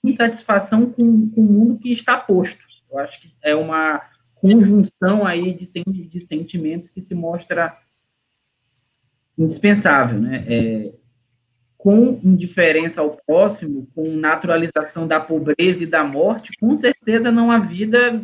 insatisfação 0.05 0.87
com, 0.87 1.28
com 1.31 1.40
o 1.40 1.45
mundo 1.45 1.78
que 1.78 1.93
está 1.93 2.16
posto. 2.16 2.64
Eu 2.90 2.99
acho 2.99 3.21
que 3.21 3.35
é 3.43 3.55
uma 3.55 4.00
conjunção 4.37 5.26
aí 5.26 5.52
de, 5.52 5.66
de 6.09 6.21
sentimentos 6.21 6.90
que 6.90 7.00
se 7.00 7.14
mostra 7.14 7.76
indispensável, 9.37 10.21
né? 10.21 10.45
É, 10.49 10.93
com 11.76 12.19
indiferença 12.25 13.00
ao 13.00 13.16
próximo, 13.26 13.87
com 13.95 14.16
naturalização 14.16 15.07
da 15.07 15.21
pobreza 15.21 15.83
e 15.83 15.87
da 15.87 16.02
morte, 16.02 16.50
com 16.59 16.75
certeza 16.75 17.31
não 17.31 17.50
há 17.50 17.59
vida 17.59 18.21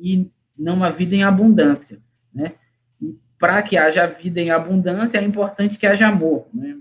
e 0.00 0.28
não 0.56 0.82
há 0.82 0.90
vida 0.90 1.14
em 1.14 1.22
abundância, 1.22 2.00
né? 2.34 2.54
para 3.38 3.62
que 3.62 3.76
haja 3.76 4.06
vida 4.06 4.40
em 4.40 4.50
abundância, 4.50 5.18
é 5.18 5.22
importante 5.22 5.76
que 5.76 5.86
haja 5.86 6.08
amor. 6.08 6.48
Né? 6.52 6.76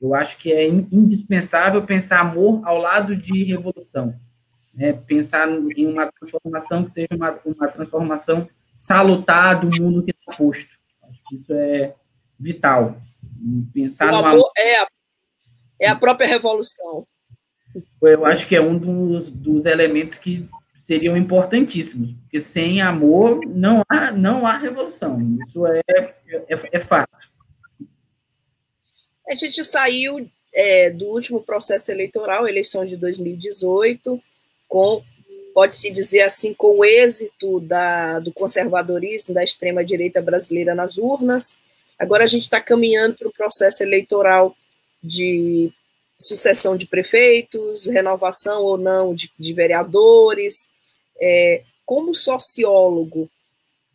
Eu 0.00 0.14
acho 0.14 0.36
que 0.38 0.52
é 0.52 0.68
indispensável 0.68 1.82
pensar 1.82 2.20
amor 2.20 2.60
ao 2.64 2.78
lado 2.78 3.16
de 3.16 3.42
revolução. 3.44 4.14
Né? 4.74 4.92
Pensar 4.92 5.48
em 5.48 5.86
uma 5.86 6.10
transformação 6.12 6.84
que 6.84 6.90
seja 6.90 7.08
uma, 7.14 7.38
uma 7.44 7.68
transformação 7.68 8.48
salutar 8.76 9.60
do 9.60 9.82
mundo 9.82 10.02
que 10.02 10.10
está 10.10 10.34
posto. 10.36 10.70
Acho 11.02 11.20
que 11.28 11.34
isso 11.36 11.52
é 11.52 11.94
vital. 12.38 13.00
Pensar 13.72 14.12
o 14.12 14.16
amor 14.16 14.50
é 14.56 14.78
a, 14.80 14.88
é 15.80 15.88
a 15.88 15.96
própria 15.96 16.26
revolução. 16.26 17.06
Eu 18.00 18.24
acho 18.24 18.46
que 18.46 18.54
é 18.54 18.60
um 18.60 18.78
dos, 18.78 19.30
dos 19.30 19.64
elementos 19.64 20.18
que 20.18 20.48
seriam 20.76 21.16
importantíssimos, 21.16 22.12
porque 22.12 22.40
sem 22.40 22.82
amor 22.82 23.40
não 23.46 23.82
há, 23.88 24.10
não 24.10 24.46
há 24.46 24.56
revolução. 24.56 25.18
Isso 25.46 25.66
é, 25.66 25.80
é, 25.88 26.44
é 26.48 26.80
fato. 26.80 27.16
A 29.26 29.34
gente 29.34 29.64
saiu 29.64 30.28
é, 30.54 30.90
do 30.90 31.06
último 31.06 31.42
processo 31.42 31.90
eleitoral, 31.90 32.46
eleições 32.46 32.90
de 32.90 32.96
2018, 32.96 34.22
com, 34.74 35.04
pode-se 35.54 35.88
dizer 35.88 36.22
assim, 36.22 36.52
com 36.52 36.78
o 36.78 36.84
êxito 36.84 37.60
da, 37.60 38.18
do 38.18 38.32
conservadorismo 38.32 39.32
da 39.32 39.44
extrema-direita 39.44 40.20
brasileira 40.20 40.74
nas 40.74 40.98
urnas. 40.98 41.56
Agora 41.96 42.24
a 42.24 42.26
gente 42.26 42.42
está 42.42 42.60
caminhando 42.60 43.14
para 43.14 43.28
o 43.28 43.32
processo 43.32 43.84
eleitoral 43.84 44.56
de 45.00 45.72
sucessão 46.18 46.76
de 46.76 46.88
prefeitos, 46.88 47.86
renovação 47.86 48.62
ou 48.62 48.76
não 48.76 49.14
de, 49.14 49.30
de 49.38 49.52
vereadores, 49.52 50.68
é, 51.20 51.62
como 51.86 52.12
sociólogo, 52.12 53.30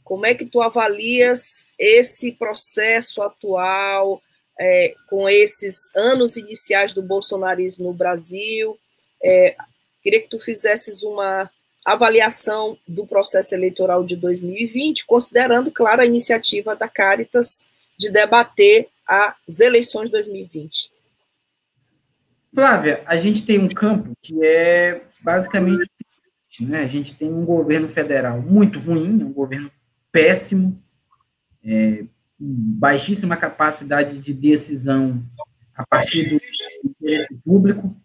como 0.02 0.26
é 0.26 0.34
que 0.34 0.46
tu 0.46 0.62
avalias 0.62 1.68
esse 1.78 2.32
processo 2.32 3.22
atual, 3.22 4.22
é, 4.58 4.96
com 5.10 5.28
esses 5.28 5.94
anos 5.94 6.38
iniciais 6.38 6.94
do 6.94 7.02
bolsonarismo 7.02 7.84
no 7.84 7.94
Brasil? 7.94 8.80
É, 9.22 9.58
queria 10.02 10.22
que 10.22 10.30
tu 10.30 10.40
fizesses 10.40 11.04
uma 11.04 11.50
avaliação 11.86 12.78
do 12.88 13.06
processo 13.06 13.56
eleitoral 13.56 14.04
de 14.04 14.16
2020, 14.16 15.06
considerando, 15.06 15.72
claro, 15.72 16.02
a 16.02 16.06
iniciativa 16.06 16.76
da 16.76 16.88
Caritas 16.88 17.68
de 17.98 18.10
debater 18.10 18.88
as 19.08 19.60
eleições 19.60 20.06
de 20.06 20.12
2020. 20.12 20.92
Flávia, 22.54 23.04
a 23.06 23.18
gente 23.18 23.46
tem 23.46 23.60
um 23.60 23.70
campo 23.70 24.12
que 24.22 24.44
é 24.46 25.02
basicamente 25.22 25.90
né? 26.62 26.84
A 26.84 26.88
gente 26.88 27.16
tem 27.16 27.32
um 27.32 27.46
governo 27.46 27.88
federal 27.88 28.42
muito 28.42 28.80
ruim, 28.80 29.24
um 29.24 29.32
governo 29.32 29.72
péssimo, 30.12 30.82
é, 31.64 32.04
baixíssima 32.40 33.38
capacidade 33.38 34.20
de 34.20 34.34
decisão 34.34 35.24
a 35.76 35.86
partir 35.86 36.30
do 36.30 36.42
interesse 36.84 37.36
público. 37.46 37.96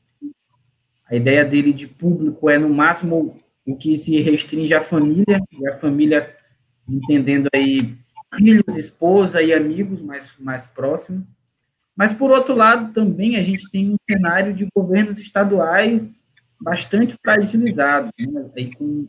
A 1.14 1.16
ideia 1.16 1.44
dele 1.44 1.72
de 1.72 1.86
público 1.86 2.50
é, 2.50 2.58
no 2.58 2.68
máximo, 2.68 3.36
o 3.64 3.76
que 3.76 3.96
se 3.96 4.20
restringe 4.20 4.74
à 4.74 4.80
família, 4.80 5.40
e 5.52 5.68
a 5.68 5.78
família 5.78 6.34
entendendo 6.88 7.48
aí 7.54 7.94
filhos, 8.34 8.76
esposa 8.76 9.40
e 9.40 9.54
amigos 9.54 10.02
mais, 10.02 10.32
mais 10.40 10.66
próximos. 10.66 11.22
Mas, 11.94 12.12
por 12.12 12.32
outro 12.32 12.52
lado, 12.52 12.92
também 12.92 13.36
a 13.36 13.42
gente 13.42 13.70
tem 13.70 13.92
um 13.92 13.96
cenário 14.10 14.52
de 14.52 14.68
governos 14.74 15.16
estaduais 15.20 16.20
bastante 16.60 17.16
fragilizado, 17.22 18.10
né? 18.18 18.70
com 18.76 19.06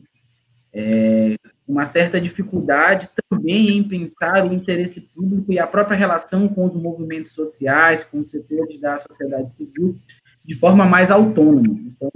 é, 0.71 1.37
uma 1.67 1.87
certa 1.87 2.21
dificuldade 2.21 3.09
também 3.31 3.79
em 3.79 3.83
pensar 3.83 4.45
o 4.45 4.53
interesse 4.53 5.01
público 5.01 5.51
e 5.51 5.57
a 5.57 5.65
própria 5.65 5.97
relação 5.97 6.47
com 6.47 6.65
os 6.65 6.75
movimentos 6.75 7.31
sociais, 7.31 8.03
com 8.03 8.19
os 8.19 8.29
setores 8.29 8.79
da 8.79 8.99
sociedade 8.99 9.51
civil, 9.51 9.97
de 10.45 10.55
forma 10.55 10.85
mais 10.85 11.09
autônoma. 11.11 11.67
Então, 11.67 12.11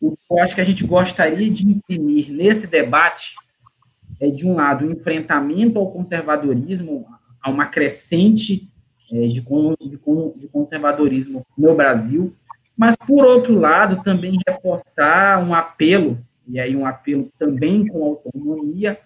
o 0.00 0.16
que 0.16 0.24
eu 0.30 0.38
acho 0.40 0.54
que 0.54 0.60
a 0.60 0.64
gente 0.64 0.84
gostaria 0.84 1.50
de 1.50 1.66
imprimir 1.66 2.30
nesse 2.30 2.66
debate 2.66 3.34
é, 4.20 4.28
de 4.30 4.46
um 4.46 4.54
lado, 4.54 4.86
o 4.86 4.92
enfrentamento 4.92 5.78
ao 5.78 5.90
conservadorismo, 5.90 7.06
a 7.40 7.50
uma 7.50 7.66
crescente 7.66 8.68
é, 9.12 9.26
de, 9.26 9.40
de 9.40 10.48
conservadorismo 10.48 11.46
no 11.56 11.74
Brasil, 11.74 12.34
mas, 12.76 12.94
por 12.94 13.24
outro 13.24 13.58
lado, 13.58 14.02
também 14.04 14.38
reforçar 14.46 15.44
um 15.44 15.52
apelo, 15.52 16.18
e 16.46 16.60
aí 16.60 16.76
um 16.76 16.86
apelo 16.86 17.28
também 17.38 17.86
com 17.86 18.04
autonomia, 18.04 18.98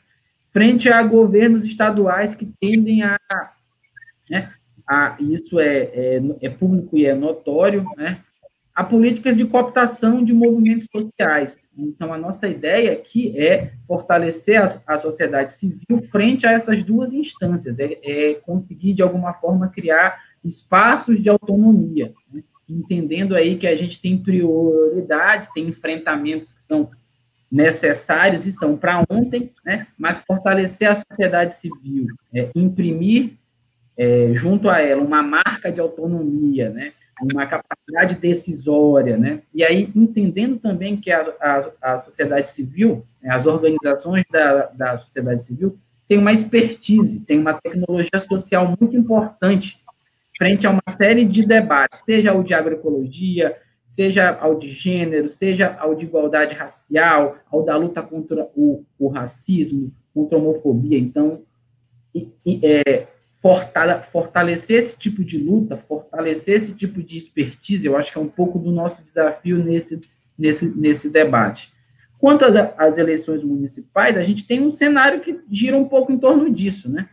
frente 0.53 0.91
a 0.91 1.03
governos 1.03 1.65
estaduais 1.65 2.35
que 2.35 2.45
tendem 2.61 3.03
a, 3.03 3.19
né, 4.31 4.53
a, 4.87 5.17
isso 5.19 5.59
é, 5.59 5.85
é, 5.85 6.23
é 6.43 6.51
público 6.51 6.99
e 6.99 7.07
é 7.07 7.15
notório, 7.15 7.87
né? 7.97 8.21
A 8.75 8.83
políticas 8.83 9.37
de 9.37 9.45
cooptação 9.45 10.25
de 10.25 10.33
movimentos 10.33 10.89
sociais. 10.91 11.57
Então, 11.77 12.13
a 12.13 12.19
nossa 12.19 12.49
ideia 12.49 12.93
aqui 12.93 13.39
é 13.39 13.73
fortalecer 13.87 14.63
a, 14.63 14.81
a 14.87 14.99
sociedade 14.99 15.53
civil 15.53 16.03
frente 16.11 16.47
a 16.47 16.53
essas 16.53 16.83
duas 16.83 17.13
instâncias, 17.13 17.79
é, 17.79 17.99
é 18.03 18.35
conseguir, 18.35 18.95
de 18.95 19.03
alguma 19.03 19.35
forma, 19.35 19.69
criar 19.69 20.21
espaços 20.45 21.23
de 21.23 21.29
autonomia, 21.29 22.13
né? 22.33 22.43
entendendo 22.69 23.37
aí 23.37 23.57
que 23.59 23.67
a 23.67 23.77
gente 23.77 24.01
tem 24.01 24.17
prioridades, 24.17 25.51
tem 25.53 25.69
enfrentamentos 25.69 26.53
que 26.55 26.63
são 26.63 26.91
necessários 27.51 28.47
e 28.47 28.53
são 28.53 28.77
para 28.77 29.05
ontem, 29.11 29.53
né? 29.65 29.87
mas 29.99 30.19
fortalecer 30.27 30.91
a 30.91 31.03
sociedade 31.11 31.59
civil, 31.59 32.07
é, 32.35 32.51
imprimir 32.55 33.35
é, 33.97 34.31
junto 34.33 34.71
a 34.71 34.81
ela 34.81 35.03
uma 35.03 35.23
marca 35.23 35.71
de 35.71 35.79
autonomia, 35.79 36.71
né? 36.71 36.95
Uma 37.21 37.47
capacidade 37.47 38.17
decisória, 38.17 39.17
né? 39.17 39.43
E 39.55 39.63
aí, 39.63 39.91
entendendo 39.95 40.59
também 40.59 40.97
que 40.97 41.11
a, 41.11 41.21
a, 41.41 41.95
a 41.95 42.03
sociedade 42.03 42.49
civil, 42.49 43.07
né, 43.23 43.33
as 43.33 43.47
organizações 43.47 44.25
da, 44.31 44.67
da 44.67 44.99
sociedade 44.99 45.43
civil, 45.43 45.79
têm 46.09 46.19
uma 46.19 46.33
expertise, 46.33 47.21
têm 47.21 47.39
uma 47.39 47.55
tecnologia 47.55 48.21
social 48.29 48.75
muito 48.79 48.97
importante 48.97 49.81
frente 50.37 50.67
a 50.67 50.71
uma 50.71 50.83
série 50.97 51.25
de 51.25 51.47
debates, 51.47 52.03
seja 52.05 52.33
o 52.33 52.43
de 52.43 52.55
agroecologia, 52.55 53.57
seja 53.87 54.31
ao 54.31 54.59
de 54.59 54.69
gênero, 54.69 55.29
seja 55.29 55.77
ao 55.79 55.95
de 55.95 56.05
igualdade 56.05 56.55
racial, 56.55 57.37
ao 57.51 57.63
da 57.63 57.77
luta 57.77 58.03
contra 58.03 58.49
o, 58.57 58.85
o 58.99 59.09
racismo, 59.09 59.93
contra 60.15 60.37
a 60.37 60.41
homofobia. 60.41 60.99
Então, 60.99 61.43
e, 62.15 62.29
e, 62.45 62.61
é, 62.63 63.07
fortalecer 63.43 64.85
esse 64.85 64.97
tipo 64.97 65.25
de 65.25 65.37
luta, 65.37 65.77
fortalecer 65.77 66.57
esse 66.57 66.73
tipo 66.73 67.03
de 67.03 67.17
expertise, 67.17 67.85
eu 67.85 67.97
acho 67.97 68.13
que 68.13 68.19
é 68.19 68.21
um 68.21 68.29
pouco 68.29 68.59
do 68.59 68.71
nosso 68.71 69.03
desafio 69.03 69.59
nesse, 69.59 70.01
nesse, 70.39 70.65
nesse 70.65 71.09
debate. 71.09 71.73
Quanto 72.21 72.45
às 72.45 72.99
eleições 72.99 73.43
municipais, 73.43 74.17
a 74.17 74.23
gente 74.23 74.47
tem 74.47 74.61
um 74.61 74.71
cenário 74.71 75.21
que 75.21 75.41
gira 75.51 75.77
um 75.77 75.89
pouco 75.89 76.13
em 76.13 76.19
torno 76.19 76.49
disso, 76.49 76.89
né? 76.89 77.09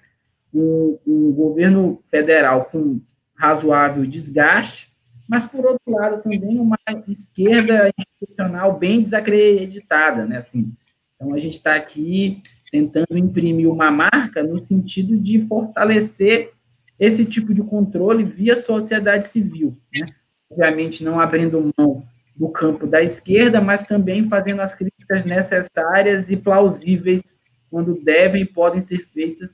Um, 0.53 0.99
um 1.05 1.31
governo 1.31 2.03
federal 2.11 2.65
com 2.65 3.01
razoável 3.35 4.05
desgaste, 4.05 4.89
mas, 5.27 5.45
por 5.45 5.65
outro 5.65 5.91
lado, 5.91 6.21
também 6.21 6.59
uma 6.59 6.77
esquerda 7.07 7.91
institucional 7.97 8.77
bem 8.77 9.01
desacreditada, 9.01 10.25
né? 10.25 10.37
Assim, 10.37 10.71
então, 11.15 11.33
a 11.33 11.39
gente 11.39 11.57
está 11.57 11.75
aqui 11.75 12.41
tentando 12.71 13.17
imprimir 13.17 13.69
uma 13.69 13.91
marca 13.91 14.43
no 14.43 14.63
sentido 14.63 15.17
de 15.17 15.45
fortalecer 15.47 16.51
esse 16.99 17.25
tipo 17.25 17.53
de 17.53 17.63
controle 17.63 18.23
via 18.23 18.61
sociedade 18.61 19.27
civil, 19.27 19.77
né? 19.97 20.05
obviamente 20.49 21.03
não 21.03 21.19
abrindo 21.19 21.71
mão 21.77 22.03
do 22.35 22.49
campo 22.49 22.87
da 22.87 23.01
esquerda, 23.01 23.59
mas 23.59 23.83
também 23.83 24.27
fazendo 24.27 24.61
as 24.61 24.73
críticas 24.73 25.25
necessárias 25.25 26.29
e 26.29 26.37
plausíveis 26.37 27.21
quando 27.69 28.01
devem 28.01 28.43
e 28.43 28.45
podem 28.45 28.81
ser 28.81 29.05
feitas 29.13 29.51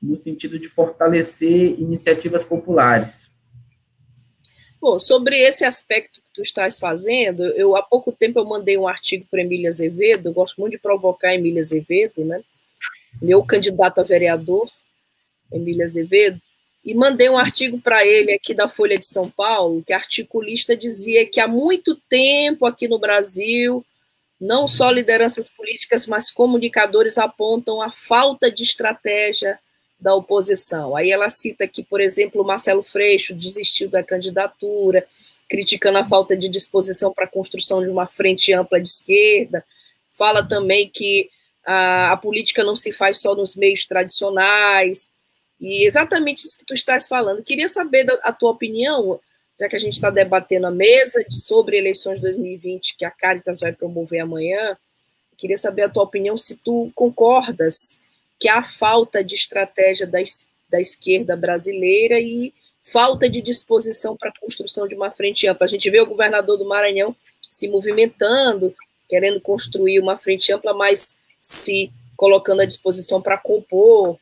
no 0.00 0.16
sentido 0.16 0.58
de 0.58 0.68
fortalecer 0.68 1.80
iniciativas 1.80 2.44
populares. 2.44 3.25
Bom, 4.80 4.98
sobre 4.98 5.38
esse 5.38 5.64
aspecto 5.64 6.20
que 6.20 6.28
tu 6.34 6.42
estás 6.42 6.78
fazendo, 6.78 7.44
eu 7.56 7.74
há 7.76 7.82
pouco 7.82 8.12
tempo 8.12 8.38
eu 8.38 8.44
mandei 8.44 8.76
um 8.76 8.86
artigo 8.86 9.26
para 9.30 9.40
Emília 9.40 9.68
Azevedo, 9.68 10.28
eu 10.28 10.32
gosto 10.32 10.60
muito 10.60 10.72
de 10.72 10.78
provocar 10.78 11.34
Emília 11.34 11.62
Azevedo, 11.62 12.24
né? 12.24 12.42
Meu 13.20 13.42
candidato 13.42 14.00
a 14.00 14.04
vereador, 14.04 14.70
Emília 15.50 15.84
Azevedo, 15.84 16.40
e 16.84 16.94
mandei 16.94 17.28
um 17.28 17.38
artigo 17.38 17.80
para 17.80 18.06
ele 18.06 18.32
aqui 18.32 18.54
da 18.54 18.68
Folha 18.68 18.98
de 18.98 19.06
São 19.06 19.28
Paulo, 19.30 19.82
que 19.82 19.92
articulista 19.92 20.76
dizia 20.76 21.26
que 21.26 21.40
há 21.40 21.48
muito 21.48 21.96
tempo 22.08 22.66
aqui 22.66 22.86
no 22.86 22.98
Brasil, 22.98 23.84
não 24.38 24.68
só 24.68 24.90
lideranças 24.90 25.48
políticas, 25.48 26.06
mas 26.06 26.30
comunicadores 26.30 27.16
apontam 27.16 27.80
a 27.80 27.90
falta 27.90 28.50
de 28.50 28.62
estratégia 28.62 29.58
da 29.98 30.14
oposição. 30.14 30.94
Aí 30.94 31.10
ela 31.10 31.28
cita 31.28 31.66
que, 31.66 31.82
por 31.82 32.00
exemplo, 32.00 32.44
Marcelo 32.44 32.82
Freixo 32.82 33.34
desistiu 33.34 33.88
da 33.88 34.02
candidatura, 34.02 35.06
criticando 35.48 35.98
a 35.98 36.04
falta 36.04 36.36
de 36.36 36.48
disposição 36.48 37.12
para 37.12 37.24
a 37.24 37.30
construção 37.30 37.82
de 37.82 37.88
uma 37.88 38.06
frente 38.06 38.52
ampla 38.52 38.80
de 38.80 38.88
esquerda. 38.88 39.64
Fala 40.10 40.46
também 40.46 40.90
que 40.90 41.30
a, 41.64 42.12
a, 42.12 42.16
política 42.16 42.62
não 42.62 42.76
se 42.76 42.92
faz 42.92 43.18
só 43.18 43.34
nos 43.34 43.56
meios 43.56 43.86
tradicionais. 43.86 45.08
E 45.58 45.86
exatamente 45.86 46.46
isso 46.46 46.58
que 46.58 46.66
tu 46.66 46.74
estás 46.74 47.08
falando. 47.08 47.42
Queria 47.42 47.68
saber 47.68 48.04
da, 48.04 48.14
a 48.22 48.32
tua 48.32 48.50
opinião, 48.50 49.18
já 49.58 49.68
que 49.68 49.76
a 49.76 49.78
gente 49.78 49.94
está 49.94 50.10
debatendo 50.10 50.66
a 50.66 50.70
mesa 50.70 51.24
de, 51.26 51.40
sobre 51.40 51.78
eleições 51.78 52.20
2020 52.20 52.96
que 52.96 53.04
a 53.04 53.10
Caritas 53.10 53.60
vai 53.60 53.72
promover 53.72 54.20
amanhã. 54.20 54.76
Queria 55.38 55.56
saber 55.56 55.84
a 55.84 55.88
tua 55.88 56.02
opinião 56.02 56.36
se 56.36 56.56
tu 56.56 56.90
concordas 56.94 57.98
que 58.38 58.48
há 58.48 58.62
falta 58.62 59.24
de 59.24 59.34
estratégia 59.34 60.06
da, 60.06 60.18
da 60.68 60.80
esquerda 60.80 61.36
brasileira 61.36 62.20
e 62.20 62.52
falta 62.82 63.28
de 63.28 63.40
disposição 63.40 64.16
para 64.16 64.30
a 64.30 64.40
construção 64.40 64.86
de 64.86 64.94
uma 64.94 65.10
frente 65.10 65.46
ampla. 65.46 65.64
A 65.64 65.68
gente 65.68 65.90
vê 65.90 66.00
o 66.00 66.06
governador 66.06 66.56
do 66.56 66.68
Maranhão 66.68 67.16
se 67.48 67.68
movimentando, 67.68 68.74
querendo 69.08 69.40
construir 69.40 69.98
uma 69.98 70.16
frente 70.16 70.52
ampla, 70.52 70.72
mas 70.72 71.16
se 71.40 71.90
colocando 72.16 72.60
à 72.60 72.64
disposição 72.64 73.20
para 73.20 73.38
compor 73.38 74.18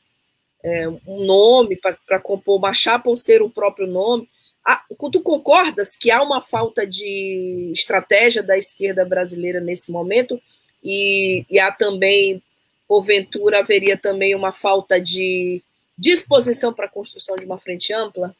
é, 0.63 0.89
um 0.89 1.25
nome, 1.25 1.79
para 2.07 2.19
compor 2.19 2.57
uma 2.57 2.73
chapa 2.73 3.11
ou 3.11 3.17
ser 3.17 3.43
o 3.43 3.51
próprio 3.51 3.87
nome. 3.87 4.29
Ah, 4.67 4.83
tu 5.13 5.21
concordas 5.21 5.95
que 5.95 6.11
há 6.11 6.23
uma 6.23 6.41
falta 6.41 6.87
de 6.87 7.71
estratégia 7.75 8.43
da 8.43 8.57
esquerda 8.57 9.05
brasileira 9.05 9.61
nesse 9.61 9.93
momento 9.93 10.41
e, 10.83 11.45
e 11.51 11.59
há 11.59 11.71
também 11.71 12.43
porventura 12.87 13.61
haveria 13.61 13.97
também 13.97 14.35
uma 14.35 14.53
falta 14.53 15.01
de 15.01 15.63
disposição 15.97 16.73
para 16.73 16.87
a 16.87 16.91
construção 16.91 17.37
de 17.37 17.45
uma 17.45 17.59
frente 17.59 17.93
ampla? 17.93 18.35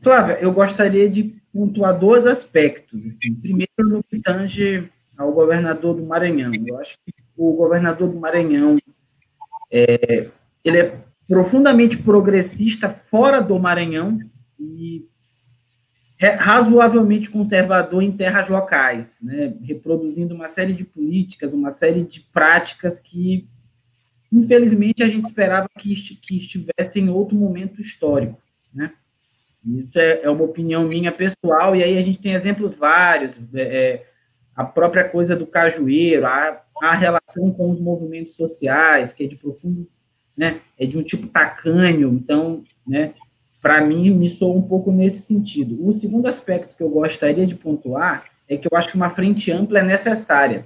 Flávia, 0.00 0.38
eu 0.40 0.52
gostaria 0.52 1.08
de 1.08 1.34
pontuar 1.52 1.98
dois 1.98 2.26
aspectos. 2.26 3.04
Assim. 3.04 3.34
Primeiro, 3.34 3.68
no 3.78 4.02
que 4.02 4.20
tange 4.20 4.88
ao 5.16 5.32
governador 5.32 5.96
do 5.96 6.04
Maranhão. 6.04 6.52
Eu 6.66 6.78
acho 6.78 6.96
que 7.04 7.12
o 7.36 7.52
governador 7.52 8.08
do 8.08 8.18
Maranhão 8.18 8.76
é, 9.70 10.28
ele 10.64 10.78
é 10.78 10.96
profundamente 11.26 11.96
progressista 11.96 12.88
fora 13.10 13.40
do 13.40 13.58
Maranhão 13.58 14.18
e 14.58 15.04
razoavelmente 16.26 17.30
conservador 17.30 18.02
em 18.02 18.10
terras 18.10 18.48
locais, 18.48 19.08
né, 19.22 19.54
reproduzindo 19.62 20.34
uma 20.34 20.48
série 20.48 20.72
de 20.72 20.84
políticas, 20.84 21.52
uma 21.52 21.70
série 21.70 22.02
de 22.02 22.20
práticas 22.32 22.98
que, 22.98 23.48
infelizmente, 24.32 25.02
a 25.02 25.06
gente 25.06 25.26
esperava 25.26 25.68
que, 25.78 25.94
que 26.16 26.38
estivesse 26.38 26.98
em 26.98 27.08
outro 27.08 27.36
momento 27.36 27.80
histórico. 27.80 28.40
Né? 28.74 28.92
Isso 29.64 29.96
é, 29.98 30.22
é, 30.22 30.30
uma 30.30 30.42
opinião 30.42 30.88
minha 30.88 31.12
pessoal, 31.12 31.76
e 31.76 31.84
aí 31.84 31.96
a 31.96 32.02
gente 32.02 32.20
tem 32.20 32.32
exemplos 32.32 32.74
vários, 32.74 33.32
é, 33.54 33.62
é, 33.62 34.06
a 34.56 34.64
própria 34.64 35.08
coisa 35.08 35.36
do 35.36 35.46
cajueiro, 35.46 36.26
a, 36.26 36.64
a 36.82 36.94
relação 36.94 37.52
com 37.52 37.70
os 37.70 37.80
movimentos 37.80 38.34
sociais, 38.34 39.12
que 39.12 39.22
é 39.22 39.28
de 39.28 39.36
profundo, 39.36 39.88
né, 40.36 40.60
é 40.76 40.84
de 40.84 40.98
um 40.98 41.02
tipo 41.02 41.28
tacanho, 41.28 42.12
então, 42.12 42.64
né, 42.84 43.14
para 43.60 43.80
mim, 43.80 44.10
me 44.10 44.28
soa 44.28 44.56
um 44.56 44.62
pouco 44.62 44.92
nesse 44.92 45.22
sentido. 45.22 45.86
O 45.86 45.92
segundo 45.92 46.26
aspecto 46.26 46.76
que 46.76 46.82
eu 46.82 46.88
gostaria 46.88 47.46
de 47.46 47.54
pontuar 47.54 48.24
é 48.48 48.56
que 48.56 48.68
eu 48.70 48.76
acho 48.78 48.90
que 48.90 48.96
uma 48.96 49.10
frente 49.10 49.50
ampla 49.50 49.80
é 49.80 49.82
necessária, 49.82 50.64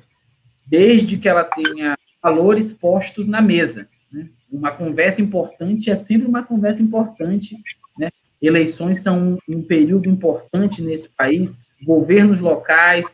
desde 0.66 1.16
que 1.16 1.28
ela 1.28 1.44
tenha 1.44 1.96
valores 2.22 2.72
postos 2.72 3.26
na 3.26 3.40
mesa. 3.40 3.88
Né? 4.12 4.28
Uma 4.50 4.70
conversa 4.70 5.20
importante 5.20 5.90
é 5.90 5.96
sempre 5.96 6.28
uma 6.28 6.42
conversa 6.42 6.81
importante. 6.81 7.57
Né? 7.98 8.11
Eleições 8.40 9.00
são 9.00 9.38
um, 9.48 9.62
período 9.62 10.09
importante 10.09 10.83
nesse 10.83 11.09
país, 11.09 11.59
governos 11.83 12.38
locais, 12.38 13.05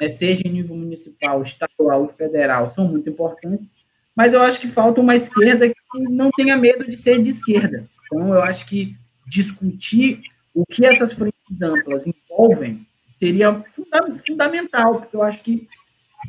né, 0.00 0.08
seja 0.08 0.42
em 0.44 0.50
nível 0.50 0.76
municipal, 0.76 1.42
estadual 1.42 2.06
e 2.06 2.16
federal, 2.16 2.70
são 2.70 2.86
muito 2.86 3.08
importantes, 3.08 3.66
mas 4.14 4.32
eu 4.32 4.42
acho 4.42 4.60
que 4.60 4.68
falta 4.68 5.00
uma 5.00 5.14
esquerda 5.14 5.68
que 5.68 5.74
não 5.94 6.30
tenha 6.30 6.56
medo 6.56 6.84
de 6.84 6.96
ser 6.96 7.22
de 7.22 7.30
esquerda. 7.30 7.86
Então, 8.06 8.28
eu 8.34 8.42
acho 8.42 8.66
que 8.66 8.96
discutir 9.26 10.22
o 10.54 10.64
que 10.64 10.86
essas 10.86 11.12
frentes 11.12 11.62
amplas 11.62 12.04
envolvem 12.06 12.86
seria 13.16 13.64
funda 13.74 14.18
fundamental, 14.26 15.00
porque 15.00 15.16
eu 15.16 15.22
acho 15.22 15.42
que, 15.42 15.68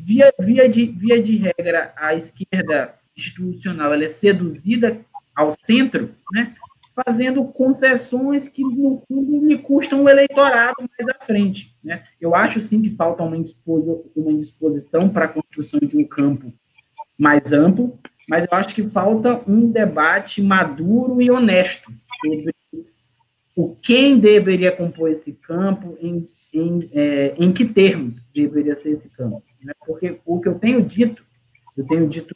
via, 0.04 0.34
via, 0.40 0.70
de, 0.70 0.86
via 0.86 1.22
de 1.22 1.38
regra, 1.38 1.94
a 1.98 2.16
esquerda 2.16 2.96
institucional 3.16 3.94
ela 3.94 4.06
é 4.06 4.10
seduzida 4.10 5.00
ao 5.36 5.54
centro, 5.62 6.16
né, 6.32 6.54
fazendo 6.96 7.44
concessões 7.46 8.48
que, 8.48 8.64
no 8.64 9.04
fundo, 9.08 9.42
me 9.42 9.58
custam 9.58 10.04
o 10.04 10.10
eleitorado 10.10 10.76
mais 10.98 11.16
à 11.16 11.26
frente. 11.26 11.76
Né? 11.84 12.04
Eu 12.20 12.34
acho, 12.34 12.60
sim, 12.62 12.82
que 12.82 12.90
falta 12.92 13.22
uma, 13.24 13.38
uma 14.16 14.34
disposição 14.40 15.08
para 15.10 15.26
a 15.26 15.30
construção 15.30 15.80
de 15.80 15.98
um 15.98 16.04
campo 16.04 16.52
mais 17.18 17.54
amplo, 17.54 18.00
mas 18.30 18.46
eu 18.50 18.58
acho 18.58 18.74
que 18.74 18.84
falta 18.90 19.42
um 19.48 19.72
debate 19.72 20.42
maduro 20.42 21.22
e 21.22 21.30
honesto 21.30 21.92
sobre 22.24 22.54
o 23.58 23.76
quem 23.76 24.20
deveria 24.20 24.72
compor 24.72 25.10
esse 25.10 25.34
campo, 25.34 25.98
em, 26.00 26.30
em, 26.54 26.92
é, 26.94 27.34
em 27.40 27.52
que 27.52 27.66
termos 27.66 28.24
deveria 28.32 28.76
ser 28.76 28.90
esse 28.90 29.10
campo. 29.10 29.42
Né? 29.64 29.74
Porque 29.84 30.20
o 30.24 30.40
que 30.40 30.48
eu 30.48 30.60
tenho 30.60 30.84
dito, 30.84 31.26
eu 31.76 31.84
tenho 31.88 32.08
dito 32.08 32.36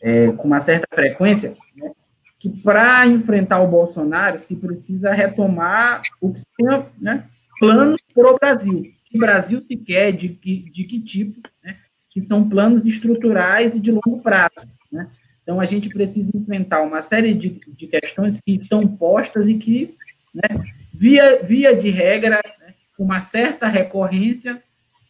é, 0.00 0.32
com 0.32 0.48
uma 0.48 0.62
certa 0.62 0.86
frequência, 0.90 1.54
né, 1.76 1.92
que 2.38 2.48
para 2.48 3.06
enfrentar 3.06 3.60
o 3.60 3.68
Bolsonaro 3.68 4.38
se 4.38 4.56
precisa 4.56 5.12
retomar 5.12 6.00
o 6.18 6.32
que 6.32 6.40
são 6.40 6.86
né, 6.98 7.26
planos 7.60 8.00
para 8.14 8.30
o 8.30 8.38
Brasil. 8.38 8.84
Que 9.04 9.18
Brasil 9.18 9.60
se 9.60 9.76
quer, 9.76 10.12
de 10.12 10.30
que, 10.30 10.70
de 10.70 10.84
que 10.84 10.98
tipo, 10.98 11.42
né, 11.62 11.76
que 12.08 12.22
são 12.22 12.48
planos 12.48 12.86
estruturais 12.86 13.76
e 13.76 13.80
de 13.80 13.92
longo 13.92 14.22
prazo. 14.22 14.66
Né? 14.90 15.10
Então, 15.42 15.60
a 15.60 15.66
gente 15.66 15.88
precisa 15.88 16.30
enfrentar 16.34 16.82
uma 16.82 17.02
série 17.02 17.34
de, 17.34 17.60
de 17.68 17.86
questões 17.86 18.40
que 18.40 18.54
estão 18.54 18.86
postas 18.86 19.48
e 19.48 19.54
que, 19.54 19.94
né, 20.34 20.64
via, 20.92 21.42
via 21.42 21.74
de 21.74 21.90
regra, 21.90 22.40
né, 22.60 22.74
uma 22.98 23.20
certa 23.20 23.66
recorrência, 23.66 24.62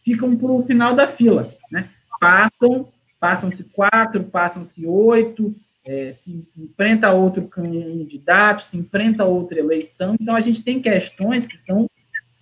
ficam 0.03 0.35
para 0.35 0.51
o 0.51 0.63
final 0.63 0.95
da 0.95 1.07
fila. 1.07 1.53
Né? 1.71 1.89
Passam, 2.19 2.91
passam-se 3.19 3.63
quatro, 3.63 4.23
passam-se 4.23 4.85
oito, 4.85 5.55
é, 5.85 6.11
se 6.13 6.45
enfrenta 6.57 7.11
outro 7.11 7.47
candidato, 7.47 8.63
se 8.63 8.77
enfrenta 8.77 9.25
outra 9.25 9.59
eleição. 9.59 10.15
Então, 10.19 10.35
a 10.35 10.39
gente 10.39 10.63
tem 10.63 10.81
questões 10.81 11.47
que 11.47 11.57
são 11.59 11.89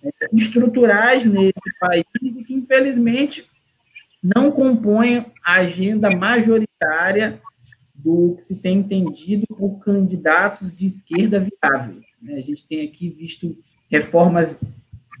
é, 0.02 0.10
estruturais 0.32 1.24
nesse 1.24 1.78
país 1.80 2.04
e 2.22 2.44
que, 2.44 2.54
infelizmente, 2.54 3.48
não 4.22 4.52
compõem 4.52 5.26
a 5.44 5.54
agenda 5.54 6.10
majoritária 6.10 7.40
do 7.94 8.34
que 8.36 8.42
se 8.42 8.54
tem 8.54 8.78
entendido 8.78 9.46
por 9.48 9.78
candidatos 9.80 10.74
de 10.74 10.86
esquerda 10.86 11.40
viáveis. 11.40 12.11
Né? 12.22 12.34
A 12.34 12.40
gente 12.40 12.66
tem 12.66 12.86
aqui 12.86 13.10
visto 13.10 13.56
reformas 13.90 14.58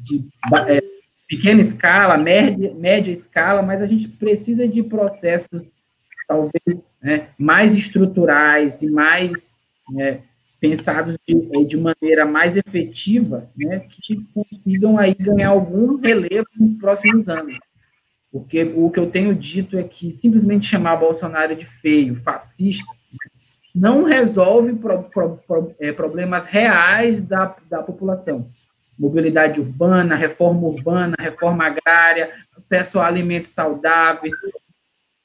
de 0.00 0.24
é, 0.68 0.82
pequena 1.28 1.60
escala, 1.60 2.16
média, 2.16 2.74
média 2.74 3.12
escala, 3.12 3.62
mas 3.62 3.82
a 3.82 3.86
gente 3.86 4.08
precisa 4.08 4.66
de 4.66 4.82
processos 4.82 5.62
talvez 6.28 6.82
né, 7.02 7.28
mais 7.36 7.74
estruturais 7.74 8.80
e 8.80 8.86
mais 8.86 9.54
né, 9.90 10.22
pensados 10.60 11.18
de, 11.26 11.66
de, 11.66 11.76
maneira 11.76 12.24
mais 12.24 12.56
efetiva, 12.56 13.50
né, 13.56 13.80
que 13.80 14.24
consigam 14.32 14.96
aí 14.96 15.14
ganhar 15.14 15.48
algum 15.48 15.96
relevo 15.96 16.46
nos 16.56 16.78
próximos 16.78 17.28
anos. 17.28 17.58
Porque 18.30 18.62
o 18.62 18.88
que 18.90 18.98
eu 18.98 19.10
tenho 19.10 19.34
dito 19.34 19.76
é 19.76 19.82
que 19.82 20.10
simplesmente 20.12 20.66
chamar 20.66 20.96
Bolsonaro 20.96 21.54
de 21.54 21.66
feio, 21.66 22.16
fascista, 22.22 22.90
não 23.74 24.04
resolve 24.04 24.74
pro, 24.74 25.02
pro, 25.04 25.36
pro, 25.46 25.74
é, 25.80 25.92
problemas 25.92 26.44
reais 26.44 27.20
da, 27.20 27.56
da 27.68 27.82
população. 27.82 28.50
Mobilidade 28.98 29.60
urbana, 29.60 30.14
reforma 30.14 30.66
urbana, 30.68 31.14
reforma 31.18 31.66
agrária, 31.66 32.30
acesso 32.56 32.98
a 32.98 33.06
alimentos 33.06 33.50
saudáveis, 33.50 34.32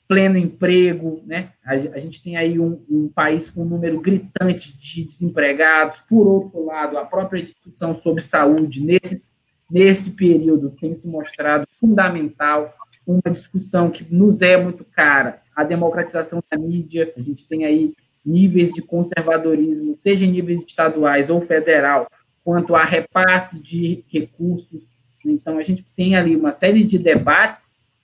pleno 0.08 0.38
emprego, 0.38 1.22
né? 1.26 1.50
A, 1.66 1.74
a 1.74 2.00
gente 2.00 2.24
tem 2.24 2.38
aí 2.38 2.58
um, 2.58 2.82
um, 2.90 3.10
país 3.10 3.50
com 3.50 3.64
um 3.64 3.66
número 3.66 4.00
gritante 4.00 4.78
de 4.78 5.04
desempregados. 5.04 6.00
Por 6.10 6.26
outro 6.26 6.66
lado, 6.66 6.98
a 6.98 7.06
própria 7.06 7.44
discussão 7.44 7.94
sobre 7.94 8.24
saúde 8.24 8.82
nesse, 8.82 9.22
nesse 9.70 10.12
período 10.12 10.70
tem 10.72 10.96
se 10.96 11.08
mostrado 11.08 11.68
fundamental 11.80 12.74
uma 13.08 13.34
discussão 13.34 13.90
que 13.90 14.06
nos 14.14 14.42
é 14.42 14.58
muito 14.58 14.84
cara, 14.84 15.42
a 15.56 15.64
democratização 15.64 16.44
da 16.52 16.58
mídia, 16.58 17.14
a 17.16 17.22
gente 17.22 17.48
tem 17.48 17.64
aí 17.64 17.94
níveis 18.28 18.74
de 18.74 18.82
conservadorismo, 18.82 19.96
seja 19.98 20.26
em 20.26 20.32
níveis 20.32 20.66
estaduais 20.66 21.30
ou 21.30 21.42
federal, 21.42 22.12
quanto 22.44 22.76
a 22.76 22.84
repasse 22.84 23.58
de 23.58 24.04
recursos. 24.12 24.84
Então, 25.26 25.58
a 25.58 25.64
gente 25.64 25.86
tem 25.96 26.16
ali 26.16 26.36
uma 26.36 26.52
série 26.52 26.84
de 26.84 26.98
debates 26.98 27.64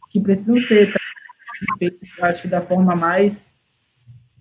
que 0.09 0.21
precisam 0.21 0.61
ser 0.61 0.93
feitos, 1.77 2.09
acho 2.21 2.43
que, 2.43 2.47
da 2.47 2.61
forma 2.61 2.95
mais 2.95 3.43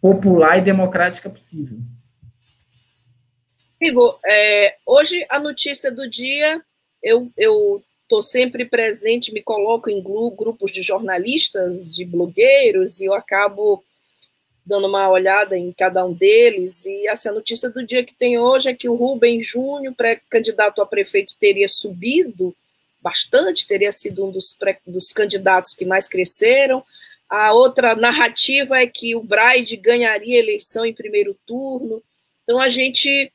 popular 0.01 0.59
e 0.59 0.63
democrática 0.63 1.29
possível. 1.29 1.79
Igor, 3.81 4.21
é, 4.25 4.77
hoje 4.87 5.27
a 5.29 5.41
notícia 5.41 5.91
do 5.91 6.09
dia, 6.09 6.63
eu, 7.03 7.33
eu 7.37 7.83
estou 8.03 8.23
sempre 8.23 8.65
presente, 8.65 9.33
me 9.33 9.43
coloco 9.43 9.91
em 9.91 10.03
grupos 10.03 10.71
de 10.71 10.83
jornalistas, 10.83 11.93
de 11.93 12.05
blogueiros, 12.05 13.01
e 13.01 13.07
eu 13.07 13.15
acabo 13.15 13.83
dando 14.65 14.87
uma 14.87 15.09
olhada 15.09 15.59
em 15.59 15.73
cada 15.73 16.05
um 16.05 16.13
deles. 16.13 16.87
E 16.87 17.09
assim, 17.09 17.31
notícia 17.31 17.69
do 17.69 17.85
dia 17.85 18.05
que 18.05 18.15
tem 18.15 18.39
hoje 18.39 18.69
é 18.69 18.75
que 18.75 18.89
o 18.89 18.95
Rubem 18.95 19.41
Júnior, 19.41 19.95
pré-candidato 19.95 20.81
a 20.81 20.87
prefeito, 20.87 21.37
teria 21.39 21.69
subido 21.69 22.55
bastante, 23.01 23.67
teria 23.67 23.91
sido 23.91 24.25
um 24.25 24.31
dos, 24.31 24.55
pré, 24.55 24.79
dos 24.87 25.13
candidatos 25.13 25.75
que 25.75 25.85
mais 25.85 26.09
cresceram. 26.09 26.85
A 27.29 27.53
outra 27.53 27.97
narrativa 27.97 28.79
é 28.79 28.87
que 28.87 29.17
o 29.17 29.23
Braide 29.23 29.77
ganharia 29.77 30.37
a 30.37 30.43
eleição 30.43 30.87
em 30.87 30.95
primeiro 30.95 31.37
turno. 31.47 32.03
Então, 32.45 32.61
a 32.61 32.69
gente. 32.69 33.33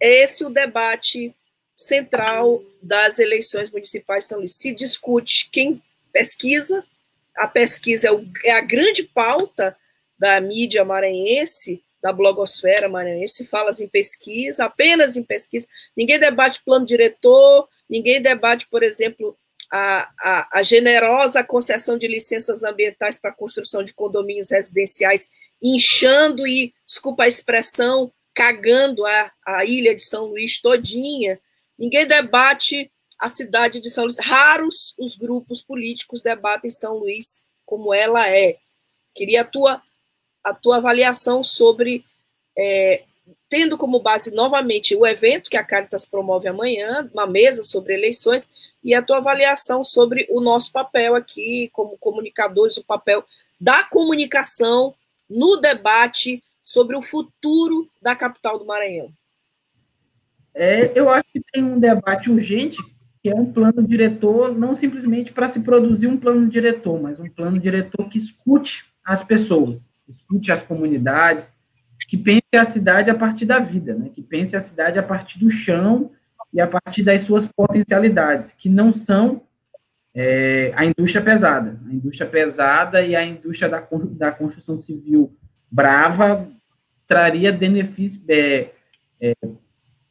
É 0.00 0.22
esse 0.22 0.44
o 0.44 0.50
debate 0.50 1.34
central 1.76 2.62
das 2.80 3.18
eleições 3.18 3.68
municipais 3.68 4.24
São 4.24 4.38
Luís. 4.38 4.54
Se 4.54 4.72
discute 4.72 5.48
quem 5.50 5.82
pesquisa, 6.12 6.84
a 7.36 7.48
pesquisa 7.48 8.08
é, 8.08 8.12
o, 8.12 8.24
é 8.44 8.52
a 8.52 8.60
grande 8.60 9.02
pauta 9.02 9.76
da 10.18 10.40
mídia 10.40 10.84
maranhense, 10.84 11.82
da 12.02 12.12
blogosfera 12.12 12.88
maranhense, 12.88 13.46
fala-se 13.46 13.84
em 13.84 13.88
pesquisa, 13.88 14.64
apenas 14.64 15.16
em 15.16 15.22
pesquisa. 15.22 15.66
Ninguém 15.96 16.18
debate 16.18 16.62
plano 16.64 16.86
diretor, 16.86 17.68
ninguém 17.88 18.20
debate, 18.20 18.66
por 18.68 18.82
exemplo, 18.82 19.36
a, 19.70 20.10
a, 20.20 20.58
a 20.58 20.62
generosa 20.62 21.44
concessão 21.44 21.98
de 21.98 22.06
licenças 22.06 22.62
ambientais 22.62 23.18
para 23.18 23.32
construção 23.32 23.82
de 23.82 23.92
condomínios 23.92 24.50
residenciais, 24.50 25.28
inchando 25.62 26.46
e, 26.46 26.72
desculpa 26.86 27.24
a 27.24 27.28
expressão, 27.28 28.12
cagando 28.32 29.04
a, 29.04 29.32
a 29.44 29.64
ilha 29.64 29.94
de 29.94 30.02
São 30.02 30.26
Luís 30.26 30.60
todinha. 30.60 31.40
Ninguém 31.76 32.06
debate 32.06 32.90
a 33.18 33.28
cidade 33.28 33.80
de 33.80 33.90
São 33.90 34.04
Luís. 34.04 34.18
Raros 34.18 34.94
os 34.98 35.16
grupos 35.16 35.62
políticos 35.62 36.22
debatem 36.22 36.70
São 36.70 36.96
Luís 36.96 37.44
como 37.66 37.92
ela 37.92 38.30
é. 38.30 38.56
Queria 39.14 39.42
a 39.42 39.44
tua, 39.44 39.82
a 40.48 40.54
tua 40.54 40.76
avaliação 40.76 41.42
sobre, 41.42 42.04
é, 42.56 43.04
tendo 43.48 43.76
como 43.76 44.00
base 44.00 44.30
novamente 44.34 44.94
o 44.94 45.06
evento 45.06 45.50
que 45.50 45.56
a 45.56 45.64
Caritas 45.64 46.04
promove 46.04 46.48
amanhã, 46.48 47.08
uma 47.12 47.26
mesa 47.26 47.62
sobre 47.62 47.94
eleições, 47.94 48.50
e 48.82 48.94
a 48.94 49.02
tua 49.02 49.18
avaliação 49.18 49.82
sobre 49.82 50.26
o 50.30 50.40
nosso 50.40 50.72
papel 50.72 51.14
aqui, 51.14 51.68
como 51.72 51.98
comunicadores, 51.98 52.76
o 52.76 52.84
papel 52.84 53.24
da 53.60 53.82
comunicação 53.84 54.94
no 55.28 55.56
debate 55.56 56.42
sobre 56.62 56.96
o 56.96 57.02
futuro 57.02 57.88
da 58.00 58.14
capital 58.14 58.58
do 58.58 58.64
Maranhão. 58.64 59.10
É, 60.54 60.92
eu 60.98 61.08
acho 61.08 61.28
que 61.32 61.40
tem 61.52 61.62
um 61.62 61.78
debate 61.78 62.30
urgente, 62.30 62.78
que 63.22 63.28
é 63.28 63.34
um 63.34 63.52
plano 63.52 63.82
diretor, 63.86 64.56
não 64.56 64.76
simplesmente 64.76 65.32
para 65.32 65.48
se 65.50 65.60
produzir 65.60 66.06
um 66.06 66.16
plano 66.16 66.48
diretor, 66.48 67.00
mas 67.00 67.18
um 67.18 67.28
plano 67.28 67.58
diretor 67.58 68.08
que 68.08 68.18
escute 68.18 68.86
as 69.04 69.24
pessoas, 69.24 69.88
escute 70.08 70.50
as 70.50 70.62
comunidades, 70.62 71.52
que 72.08 72.16
pense 72.16 72.42
a 72.56 72.64
cidade 72.64 73.10
a 73.10 73.14
partir 73.14 73.44
da 73.44 73.58
vida, 73.58 73.94
né? 73.94 74.10
que 74.14 74.22
pense 74.22 74.56
a 74.56 74.60
cidade 74.60 74.98
a 74.98 75.02
partir 75.02 75.38
do 75.38 75.50
chão 75.50 76.10
e 76.52 76.60
a 76.60 76.66
partir 76.66 77.02
das 77.02 77.22
suas 77.22 77.46
potencialidades, 77.46 78.52
que 78.52 78.68
não 78.68 78.92
são 78.92 79.42
é, 80.14 80.72
a 80.74 80.84
indústria 80.84 81.22
pesada. 81.22 81.78
A 81.86 81.92
indústria 81.92 82.28
pesada 82.28 83.02
e 83.02 83.14
a 83.14 83.24
indústria 83.24 83.68
da, 83.68 83.86
da 84.12 84.32
construção 84.32 84.78
civil 84.78 85.36
brava 85.70 86.48
traria 87.06 87.52
benefícios, 87.52 88.22
é, 88.28 88.70
é, 89.20 89.34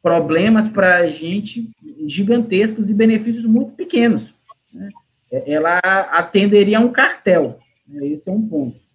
problemas 0.02 0.68
para 0.70 0.98
a 0.98 1.10
gente 1.10 1.70
gigantescos 2.06 2.88
e 2.88 2.94
benefícios 2.94 3.44
muito 3.44 3.72
pequenos. 3.72 4.32
Né? 4.72 4.88
Ela 5.30 5.78
atenderia 5.78 6.78
a 6.78 6.80
um 6.80 6.92
cartel. 6.92 7.58
Né? 7.86 8.06
Esse 8.08 8.28
é 8.28 8.32
um 8.32 8.46
ponto. 8.46 8.87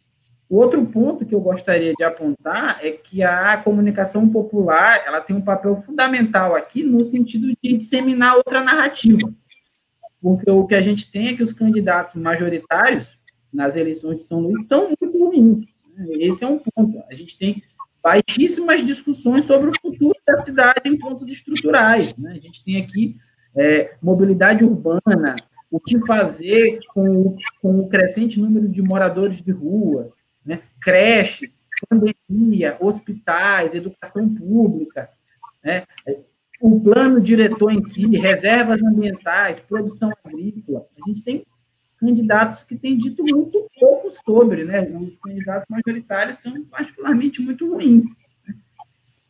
Outro 0.53 0.85
ponto 0.85 1.25
que 1.25 1.33
eu 1.33 1.41
gostaria 1.41 1.95
de 1.95 2.03
apontar 2.03 2.77
é 2.85 2.91
que 2.91 3.23
a 3.23 3.57
comunicação 3.57 4.29
popular 4.29 5.01
ela 5.03 5.19
tem 5.19 5.35
um 5.35 5.41
papel 5.41 5.81
fundamental 5.81 6.55
aqui 6.55 6.83
no 6.83 7.03
sentido 7.05 7.47
de 7.47 7.75
disseminar 7.75 8.35
outra 8.35 8.61
narrativa. 8.61 9.33
Porque 10.21 10.51
o 10.51 10.67
que 10.67 10.75
a 10.75 10.81
gente 10.81 11.11
tem 11.11 11.29
é 11.29 11.35
que 11.35 11.41
os 11.41 11.53
candidatos 11.53 12.21
majoritários 12.21 13.07
nas 13.51 13.75
eleições 13.75 14.17
de 14.17 14.25
São 14.25 14.41
Luís 14.41 14.67
são 14.67 14.89
muito 14.89 15.25
ruins. 15.25 15.65
Né? 15.97 16.05
Esse 16.19 16.43
é 16.43 16.47
um 16.47 16.59
ponto. 16.59 17.01
A 17.09 17.15
gente 17.15 17.35
tem 17.35 17.63
baixíssimas 18.03 18.85
discussões 18.85 19.45
sobre 19.45 19.71
o 19.71 19.79
futuro 19.81 20.15
da 20.23 20.45
cidade 20.45 20.81
em 20.85 20.99
pontos 20.99 21.27
estruturais. 21.31 22.15
Né? 22.15 22.31
A 22.31 22.39
gente 22.39 22.63
tem 22.63 22.79
aqui 22.79 23.17
é, 23.55 23.95
mobilidade 23.99 24.63
urbana, 24.63 25.35
o 25.71 25.79
que 25.79 25.97
fazer 26.05 26.77
com, 26.93 27.35
com 27.59 27.79
o 27.79 27.89
crescente 27.89 28.39
número 28.39 28.69
de 28.69 28.83
moradores 28.83 29.41
de 29.41 29.51
rua, 29.51 30.13
né? 30.45 30.62
creches, 30.82 31.62
pandemia, 31.89 32.77
hospitais, 32.79 33.73
educação 33.73 34.34
pública. 34.34 35.10
Né? 35.63 35.86
o 36.63 36.79
plano 36.79 37.19
diretor 37.19 37.73
em 37.73 37.86
si, 37.88 38.06
reservas 38.17 38.82
ambientais, 38.82 39.60
produção 39.60 40.10
agrícola. 40.23 40.86
A 40.95 41.10
gente 41.10 41.21
tem 41.21 41.45
candidatos 41.99 42.63
que 42.63 42.77
têm 42.77 42.97
dito 42.97 43.21
muito 43.21 43.67
pouco 43.77 44.13
sobre, 44.25 44.63
né? 44.63 44.82
Os 44.82 45.17
candidatos 45.19 45.65
majoritários 45.69 46.38
são 46.38 46.63
particularmente 46.63 47.41
muito 47.41 47.69
ruins. 47.69 48.06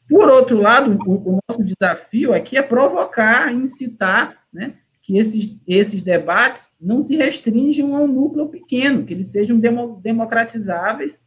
Por 0.08 0.30
outro 0.30 0.62
lado, 0.62 0.96
o, 1.08 1.38
o, 1.38 1.40
nosso 1.50 1.64
desafio 1.64 2.36
aqui 2.36 2.56
é 2.56 2.62
provocar, 2.62 3.52
incitar, 3.52 4.38
né? 4.54 4.76
Que 5.04 5.18
esses, 5.18 5.58
esses 5.68 6.02
debates 6.02 6.70
não 6.80 7.04
se 7.04 7.16
restringam 7.16 7.96
a 7.96 8.00
um 8.00 8.08
núcleo 8.08 8.48
pequeno, 8.48 9.06
que 9.06 9.14
eles 9.14 9.28
sejam 9.28 9.60
demo, 9.60 10.00
democratizáveis 10.02 11.20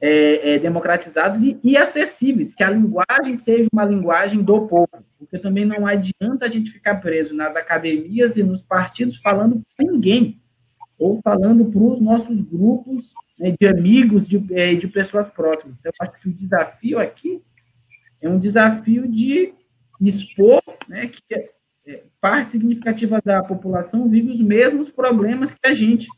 é, 0.00 0.54
é, 0.54 0.58
democratizados 0.58 1.40
e, 1.42 1.60
e, 1.62 1.76
acessíveis, 1.76 2.52
que 2.52 2.64
a 2.64 2.70
linguagem 2.70 3.36
seja 3.36 3.68
uma 3.72 3.84
linguagem 3.84 4.42
do 4.42 4.66
povo, 4.66 4.88
porque 5.16 5.38
também 5.38 5.64
não 5.64 5.86
adianta 5.86 6.46
a 6.46 6.48
gente 6.48 6.72
ficar 6.72 6.96
preso 6.96 7.32
nas 7.34 7.54
academias 7.54 8.36
e 8.36 8.42
nos 8.42 8.62
partidos 8.62 9.18
falando 9.18 9.62
para 9.76 9.86
ninguém, 9.86 10.40
ou 10.98 11.20
falando 11.22 11.66
para 11.66 11.80
os 11.80 12.00
nossos 12.00 12.40
grupos 12.40 13.12
né, 13.38 13.54
de 13.58 13.66
amigos, 13.68 14.26
de, 14.26 14.44
é, 14.52 14.74
de 14.74 14.88
pessoas 14.88 15.28
próximas. 15.30 15.76
Então, 15.78 15.92
acho 16.00 16.20
que 16.20 16.28
o 16.28 16.34
desafio 16.34 16.98
aqui 16.98 17.40
é 18.20 18.28
um 18.28 18.40
desafio 18.40 19.06
de 19.06 19.54
expor 20.00 20.60
né, 20.88 21.06
que 21.06 21.22
parte 22.20 22.52
significativa 22.52 23.20
da 23.24 23.42
população 23.42 24.08
vive 24.08 24.30
os 24.30 24.40
mesmos 24.40 24.90
problemas 24.90 25.52
que 25.52 25.66
a 25.66 25.74
gente, 25.74 26.08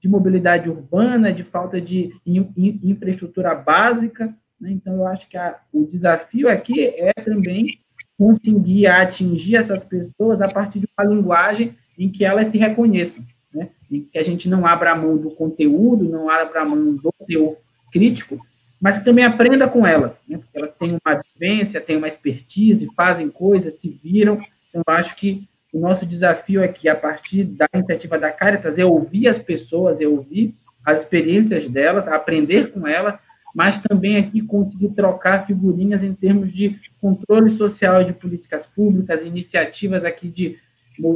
de 0.00 0.08
mobilidade 0.08 0.68
urbana, 0.68 1.32
de 1.32 1.44
falta 1.44 1.80
de 1.80 2.12
in, 2.26 2.52
in, 2.56 2.80
infraestrutura 2.82 3.54
básica. 3.54 4.34
Né? 4.60 4.72
Então, 4.72 4.94
eu 4.94 5.06
acho 5.06 5.28
que 5.28 5.36
a, 5.36 5.60
o 5.72 5.86
desafio 5.86 6.48
aqui 6.48 6.88
é 6.96 7.12
também 7.12 7.78
conseguir 8.18 8.86
atingir 8.86 9.56
essas 9.56 9.84
pessoas 9.84 10.40
a 10.40 10.48
partir 10.48 10.80
de 10.80 10.88
uma 10.98 11.08
linguagem 11.08 11.76
em 11.98 12.08
que 12.08 12.24
elas 12.24 12.48
se 12.48 12.58
reconheçam, 12.58 13.24
né? 13.54 13.70
em 13.90 14.02
que 14.02 14.18
a 14.18 14.24
gente 14.24 14.48
não 14.48 14.66
abra 14.66 14.96
mão 14.96 15.16
do 15.16 15.30
conteúdo, 15.30 16.08
não 16.08 16.28
abra 16.28 16.64
mão 16.64 16.96
do 16.96 17.12
teor 17.26 17.56
crítico, 17.92 18.38
mas 18.80 18.98
que 18.98 19.04
também 19.04 19.24
aprenda 19.24 19.68
com 19.68 19.86
elas, 19.86 20.16
né? 20.28 20.38
porque 20.38 20.58
elas 20.58 20.74
têm 20.74 20.98
uma 21.04 21.22
vivência, 21.22 21.80
têm 21.80 21.96
uma 21.96 22.08
expertise, 22.08 22.90
fazem 22.96 23.28
coisas, 23.28 23.74
se 23.74 23.88
viram. 23.88 24.40
Então, 24.72 24.82
acho 24.94 25.14
que 25.16 25.48
o 25.72 25.78
nosso 25.78 26.06
desafio 26.06 26.62
aqui, 26.62 26.88
a 26.88 26.96
partir 26.96 27.44
da 27.44 27.66
iniciativa 27.74 28.18
da 28.18 28.30
Caritas, 28.30 28.78
é 28.78 28.84
ouvir 28.84 29.28
as 29.28 29.38
pessoas, 29.38 30.00
é 30.00 30.06
ouvir 30.06 30.54
as 30.84 31.00
experiências 31.00 31.68
delas, 31.68 32.08
aprender 32.08 32.72
com 32.72 32.86
elas, 32.86 33.18
mas 33.54 33.80
também 33.80 34.16
aqui 34.16 34.42
conseguir 34.42 34.90
trocar 34.90 35.46
figurinhas 35.46 36.02
em 36.02 36.14
termos 36.14 36.52
de 36.52 36.80
controle 37.00 37.50
social 37.50 38.02
de 38.02 38.12
políticas 38.12 38.66
públicas, 38.66 39.24
iniciativas 39.24 40.04
aqui 40.04 40.28
de, 40.28 40.58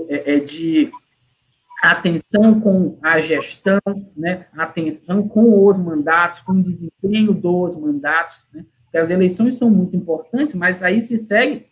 é, 0.09 0.35
é, 0.35 0.41
de 0.41 0.91
atenção 1.83 2.61
com 2.61 2.99
a 3.03 3.21
gestão, 3.21 3.81
né, 4.17 4.47
atenção 4.57 5.27
com 5.27 5.67
os 5.67 5.79
mandatos, 5.79 6.41
com 6.43 6.53
o 6.53 6.63
desempenho 6.63 7.33
dos 7.33 7.77
mandatos, 7.77 8.45
né, 8.53 8.65
porque 8.85 8.99
as 8.99 9.11
eleições 9.11 9.57
são 9.57 9.71
muito 9.71 9.97
importantes, 9.97 10.55
mas 10.55 10.83
aí 10.83 11.01
se 11.01 11.19
segue 11.19 11.67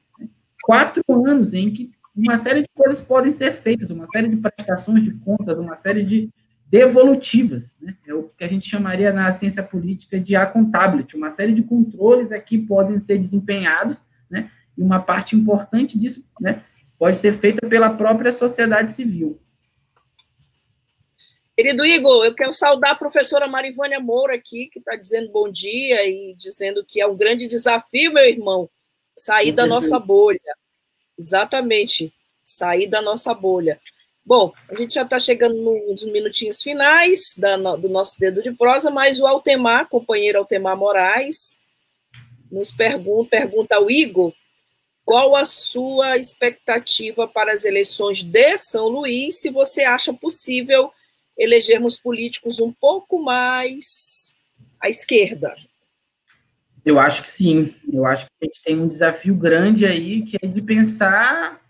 quatro 0.65 1.03
anos 1.27 1.53
em 1.53 1.71
que 1.71 1.93
uma 2.17 2.39
série 2.39 2.63
de 2.63 2.69
coisas 2.75 3.01
podem 3.01 3.33
ser 3.33 3.57
feitas, 3.57 3.91
uma 3.91 4.07
série 4.07 4.29
de 4.29 4.37
prestações 4.37 5.03
de 5.03 5.13
contas, 5.13 5.59
uma 5.59 5.77
série 5.77 6.03
de 6.03 6.31
devolutivas, 6.71 7.71
né? 7.81 7.95
é 8.07 8.15
o 8.15 8.31
que 8.31 8.43
a 8.43 8.49
gente 8.49 8.69
chamaria 8.69 9.13
na 9.13 9.33
ciência 9.35 9.63
política 9.63 10.19
de 10.19 10.35
accountability, 10.35 11.17
uma 11.17 11.35
série 11.35 11.53
de 11.53 11.63
controles 11.63 12.33
aqui 12.33 12.57
podem 12.57 12.99
ser 13.01 13.19
desempenhados, 13.19 14.03
né? 14.31 14.51
e 14.77 14.83
uma 14.83 15.01
parte 15.01 15.37
importante 15.37 15.99
disso 15.99 16.25
né, 16.41 16.63
pode 16.99 17.19
ser 17.19 17.39
feita 17.39 17.67
pela 17.69 17.91
própria 17.91 18.33
sociedade 18.33 18.93
civil. 18.93 19.39
Querido 21.55 21.85
Igor, 21.85 22.25
eu 22.25 22.35
quero 22.35 22.55
saudar 22.55 22.93
a 22.93 22.97
professora 22.97 23.47
Marivânia 23.47 24.01
Moura 24.01 24.35
aqui, 24.35 24.69
que 24.73 24.79
está 24.79 24.97
dizendo 24.97 25.31
bom 25.31 25.49
dia 25.51 26.09
e 26.09 26.35
dizendo 26.37 26.85
que 26.85 27.01
é 27.01 27.07
um 27.07 27.17
grande 27.17 27.47
desafio, 27.47 28.13
meu 28.13 28.25
irmão, 28.25 28.69
sair 29.17 29.53
da 29.53 29.67
nossa 29.67 29.99
bolha. 29.99 30.41
Exatamente, 31.19 32.13
sair 32.43 32.87
da 32.87 33.01
nossa 33.01 33.33
bolha. 33.33 33.81
Bom, 34.25 34.53
a 34.69 34.75
gente 34.75 34.95
já 34.95 35.03
está 35.03 35.21
chegando 35.21 35.55
nos 35.57 36.03
minutinhos 36.05 36.63
finais 36.63 37.35
da, 37.37 37.57
do 37.77 37.89
nosso 37.89 38.19
dedo 38.19 38.43
de 38.43 38.53
prosa, 38.53 38.91
mas 38.91 39.21
o 39.21 39.27
Altemar, 39.27 39.89
companheiro 39.89 40.39
Altemar 40.39 40.77
Moraes, 40.77 41.59
nos 42.51 42.73
pergunta, 42.73 43.31
pergunta 43.31 43.77
ao 43.77 43.91
Igor 43.91 44.33
qual 45.05 45.37
a 45.37 45.45
sua 45.45 46.17
expectativa 46.17 47.29
para 47.29 47.53
as 47.53 47.65
eleições 47.65 48.23
de 48.23 48.57
São 48.57 48.89
Luís, 48.89 49.41
se 49.41 49.51
você 49.51 49.83
acha 49.83 50.15
possível 50.15 50.91
elegermos 51.37 51.99
políticos 51.99 52.61
um 52.61 52.73
pouco 52.73 53.23
mais 53.23 54.35
à 54.81 54.89
esquerda. 54.89 55.55
Eu 56.85 56.99
acho 56.99 57.23
que 57.23 57.29
sim. 57.29 57.75
Eu 57.91 58.05
acho 58.07 58.27
que 58.27 58.33
a 58.43 58.45
gente 58.45 58.63
tem 58.63 58.79
um 58.79 58.89
desafio 58.89 59.35
grande 59.35 59.87
aí, 59.87 60.23
que 60.23 60.37
é 60.41 60.47
de 60.47 60.61
pensar 60.61 61.61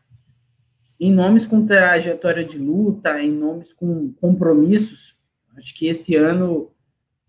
em 0.98 1.12
nomes 1.12 1.46
com 1.46 1.66
trajetória 1.66 2.44
de 2.44 2.59
luta, 2.59 3.20
em 3.22 3.31
nomes 3.31 3.72
com 3.72 4.12
compromissos. 4.20 5.16
Acho 5.57 5.74
que 5.74 5.87
esse 5.87 6.16
ano 6.16 6.74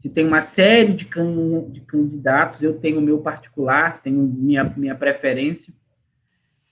se 0.05 0.09
tem 0.09 0.27
uma 0.27 0.41
série 0.41 0.93
de, 0.93 1.05
can, 1.05 1.65
de 1.69 1.81
candidatos, 1.81 2.61
eu 2.61 2.77
tenho 2.77 2.99
o 2.99 3.01
meu 3.01 3.17
particular, 3.19 4.03
tenho 4.03 4.21
minha, 4.21 4.63
minha 4.63 4.93
preferência. 4.93 5.73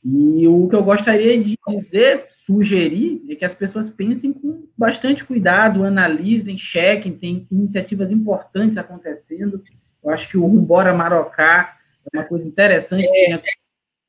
E 0.06 0.48
o 0.48 0.68
que 0.68 0.76
eu 0.76 0.84
gostaria 0.84 1.42
de 1.44 1.58
dizer, 1.68 2.28
sugerir, 2.46 3.24
é 3.28 3.34
que 3.34 3.44
as 3.44 3.56
pessoas 3.56 3.90
pensem 3.90 4.32
com 4.34 4.68
bastante 4.78 5.24
cuidado, 5.24 5.84
analisem, 5.84 6.58
chequem, 6.60 7.14
tem 7.18 7.48
iniciativas 7.50 8.12
importantes 8.12 8.78
acontecendo 8.78 9.64
eu 10.04 10.12
acho 10.12 10.28
que 10.30 10.38
o 10.38 10.46
Rumbora 10.46 10.94
Marocá 10.94 11.78
é 12.12 12.18
uma 12.18 12.26
coisa 12.26 12.48
interessante 12.48 13.08
é. 13.08 13.38
que 13.38 13.44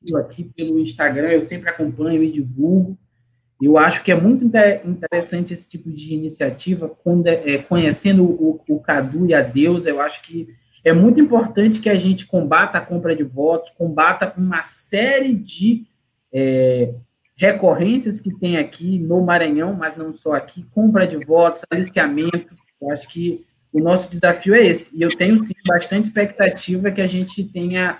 tem 0.05 0.17
aqui 0.17 0.43
pelo 0.55 0.79
Instagram, 0.79 1.29
eu 1.29 1.41
sempre 1.41 1.69
acompanho 1.69 2.23
e 2.23 2.31
divulgo. 2.31 2.97
Eu 3.61 3.77
acho 3.77 4.03
que 4.03 4.11
é 4.11 4.15
muito 4.15 4.43
interessante 4.43 5.53
esse 5.53 5.67
tipo 5.67 5.89
de 5.89 6.13
iniciativa, 6.13 6.89
quando 6.89 7.27
é, 7.27 7.55
é, 7.55 7.57
conhecendo 7.57 8.23
o, 8.25 8.61
o 8.67 8.79
Cadu 8.81 9.25
e 9.25 9.33
a 9.33 9.41
Deus, 9.41 9.85
eu 9.85 10.01
acho 10.01 10.21
que 10.23 10.53
é 10.83 10.91
muito 10.91 11.19
importante 11.19 11.79
que 11.79 11.89
a 11.89 11.95
gente 11.95 12.27
combata 12.27 12.77
a 12.77 12.81
compra 12.81 13.15
de 13.15 13.23
votos, 13.23 13.71
combata 13.71 14.33
uma 14.37 14.61
série 14.61 15.33
de 15.33 15.87
é, 16.31 16.93
recorrências 17.35 18.19
que 18.19 18.31
tem 18.31 18.57
aqui 18.57 18.99
no 18.99 19.21
Maranhão, 19.21 19.73
mas 19.73 19.95
não 19.95 20.13
só 20.13 20.33
aqui, 20.33 20.63
compra 20.71 21.07
de 21.07 21.17
votos, 21.25 21.63
aliciamento, 21.71 22.53
eu 22.81 22.91
acho 22.91 23.07
que 23.07 23.45
o 23.75 23.79
nosso 23.81 24.09
desafio 24.09 24.55
é 24.55 24.65
esse. 24.65 24.89
E 24.93 25.01
eu 25.01 25.09
tenho 25.09 25.37
sim 25.45 25.53
bastante 25.67 26.07
expectativa 26.07 26.91
que 26.91 27.01
a 27.01 27.07
gente 27.07 27.43
tenha 27.43 27.99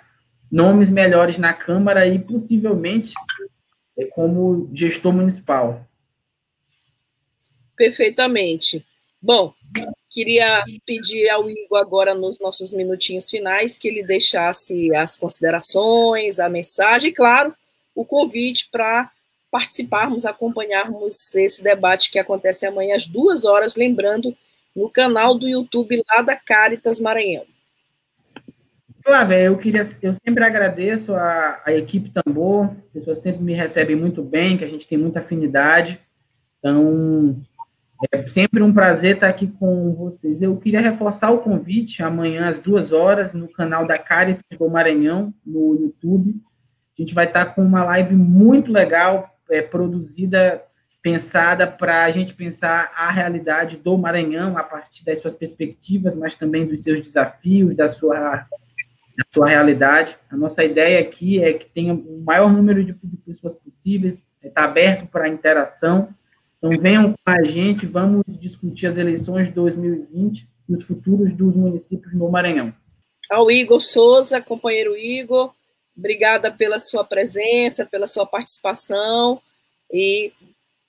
nomes 0.50 0.90
melhores 0.90 1.38
na 1.38 1.54
Câmara 1.54 2.08
e 2.08 2.18
possivelmente 2.18 3.14
é, 3.98 4.06
como 4.06 4.70
gestor 4.74 5.12
municipal. 5.12 5.86
Perfeitamente. 7.76 8.86
Bom, 9.22 9.54
queria 10.10 10.64
pedir 10.86 11.28
ao 11.28 11.50
Igor 11.50 11.78
agora 11.78 12.14
nos 12.14 12.40
nossos 12.40 12.72
minutinhos 12.72 13.30
finais 13.30 13.78
que 13.78 13.90
ele 13.90 14.02
deixasse 14.02 14.96
as 14.96 15.18
considerações, 15.18 16.40
a 16.40 16.48
mensagem 16.48 17.10
e, 17.10 17.14
claro, 17.14 17.54
o 17.94 18.06
convite 18.06 18.70
para 18.72 19.12
participarmos, 19.52 20.26
acompanharmos 20.26 21.36
esse 21.36 21.62
debate 21.62 22.10
que 22.10 22.20
acontece 22.20 22.66
amanhã 22.66 22.96
às 22.96 23.08
duas 23.08 23.44
horas, 23.44 23.76
lembrando 23.76 24.34
no 24.76 24.90
canal 24.90 25.38
do 25.38 25.48
YouTube 25.48 26.04
lá 26.12 26.22
da 26.22 26.36
Caritas 26.36 27.00
Maranhão. 27.00 27.46
Flávia, 29.04 29.40
eu 29.40 29.58
queria, 29.58 29.88
eu 30.02 30.14
sempre 30.14 30.44
agradeço 30.44 31.14
a, 31.14 31.62
a 31.64 31.72
equipe 31.72 32.10
Tambor, 32.10 32.72
as 32.72 32.92
pessoas 32.92 33.20
sempre 33.20 33.44
me 33.44 33.54
recebem 33.54 33.96
muito 33.96 34.24
bem, 34.24 34.58
que 34.58 34.64
a 34.64 34.68
gente 34.68 34.88
tem 34.88 34.98
muita 34.98 35.20
afinidade. 35.20 36.02
Então, 36.58 37.40
é 38.12 38.26
sempre 38.28 38.64
um 38.64 38.74
prazer 38.74 39.16
estar 39.16 39.30
aqui 39.30 39.48
com 39.48 39.94
vocês. 39.94 40.42
Eu 40.42 40.58
queria 40.58 40.82
reforçar 40.82 41.30
o 41.32 41.38
convite 41.38 42.02
amanhã 42.02 42.48
às 42.48 42.60
duas 42.60 42.92
horas 42.92 43.32
no 43.32 43.48
canal 43.48 43.86
da 43.86 43.98
Caritas 43.98 44.44
do 44.58 44.70
Maranhão 44.70 45.32
no 45.46 45.76
YouTube. 45.80 46.36
A 46.98 47.02
gente 47.02 47.14
vai 47.14 47.26
estar 47.26 47.46
com 47.54 47.62
uma 47.62 47.84
live 47.84 48.16
muito 48.16 48.72
legal, 48.72 49.38
é, 49.52 49.62
produzida 49.62 50.65
pensada 51.06 51.68
para 51.68 52.04
a 52.04 52.10
gente 52.10 52.34
pensar 52.34 52.92
a 52.96 53.12
realidade 53.12 53.78
do 53.78 53.96
Maranhão 53.96 54.58
a 54.58 54.64
partir 54.64 55.06
das 55.06 55.20
suas 55.20 55.36
perspectivas, 55.36 56.16
mas 56.16 56.34
também 56.34 56.66
dos 56.66 56.82
seus 56.82 57.00
desafios, 57.00 57.76
da 57.76 57.88
sua, 57.88 58.48
da 59.16 59.24
sua 59.32 59.48
realidade. 59.48 60.18
A 60.32 60.36
nossa 60.36 60.64
ideia 60.64 61.00
aqui 61.00 61.44
é 61.44 61.54
que 61.54 61.70
tenha 61.70 61.94
o 61.94 62.24
maior 62.26 62.52
número 62.52 62.84
de, 62.84 62.92
pessoas 63.24 63.54
possíveis, 63.54 64.26
está 64.42 64.64
aberto 64.64 65.06
para 65.06 65.30
interação. 65.30 66.10
Então, 66.58 66.72
venham 66.82 67.14
com 67.14 67.32
a 67.32 67.44
gente, 67.44 67.86
vamos 67.86 68.24
discutir 68.28 68.88
as 68.88 68.98
eleições 68.98 69.50
de 69.50 69.54
2020 69.54 70.50
e 70.68 70.76
os 70.76 70.84
futuros 70.84 71.34
dos 71.34 71.56
municípios 71.56 72.16
no 72.16 72.32
Maranhão. 72.32 72.74
Ao 73.30 73.52
Igor 73.52 73.80
Souza, 73.80 74.42
companheiro 74.42 74.98
Igor, 74.98 75.54
Obrigada 75.96 76.52
pela 76.52 76.78
sua 76.78 77.06
presença, 77.06 77.86
pela 77.86 78.06
sua 78.06 78.26
participação 78.26 79.42
e 79.94 80.34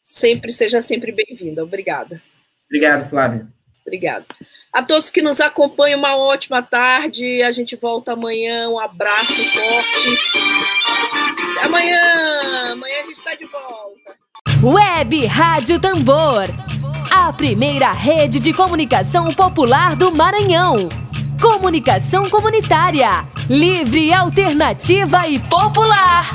sempre 0.06 0.52
seja 0.52 0.80
sempre 0.80 1.10
bem-vinda. 1.10 1.64
Obrigada. 1.64 2.22
Obrigado, 2.66 3.10
Flávia. 3.10 3.48
Obrigada. 3.84 4.24
A 4.72 4.82
todos 4.82 5.10
que 5.10 5.20
nos 5.20 5.40
acompanham, 5.40 5.98
uma 5.98 6.16
ótima 6.16 6.62
tarde. 6.62 7.42
A 7.42 7.50
gente 7.50 7.74
volta 7.74 8.12
amanhã. 8.12 8.68
Um 8.70 8.78
abraço 8.78 9.42
forte. 9.50 10.18
Amanhã, 11.62 12.72
amanhã 12.72 13.00
a 13.00 13.04
gente 13.04 13.16
está 13.16 13.34
de 13.34 13.46
volta. 13.46 14.16
Web 14.62 15.26
Rádio 15.26 15.80
Tambor, 15.80 16.44
a 17.10 17.32
primeira 17.32 17.92
rede 17.92 18.38
de 18.38 18.52
comunicação 18.52 19.26
popular 19.34 19.96
do 19.96 20.12
Maranhão. 20.12 20.88
Comunicação 21.40 22.28
comunitária, 22.30 23.24
livre, 23.48 24.12
alternativa 24.12 25.28
e 25.28 25.38
popular. 25.38 26.30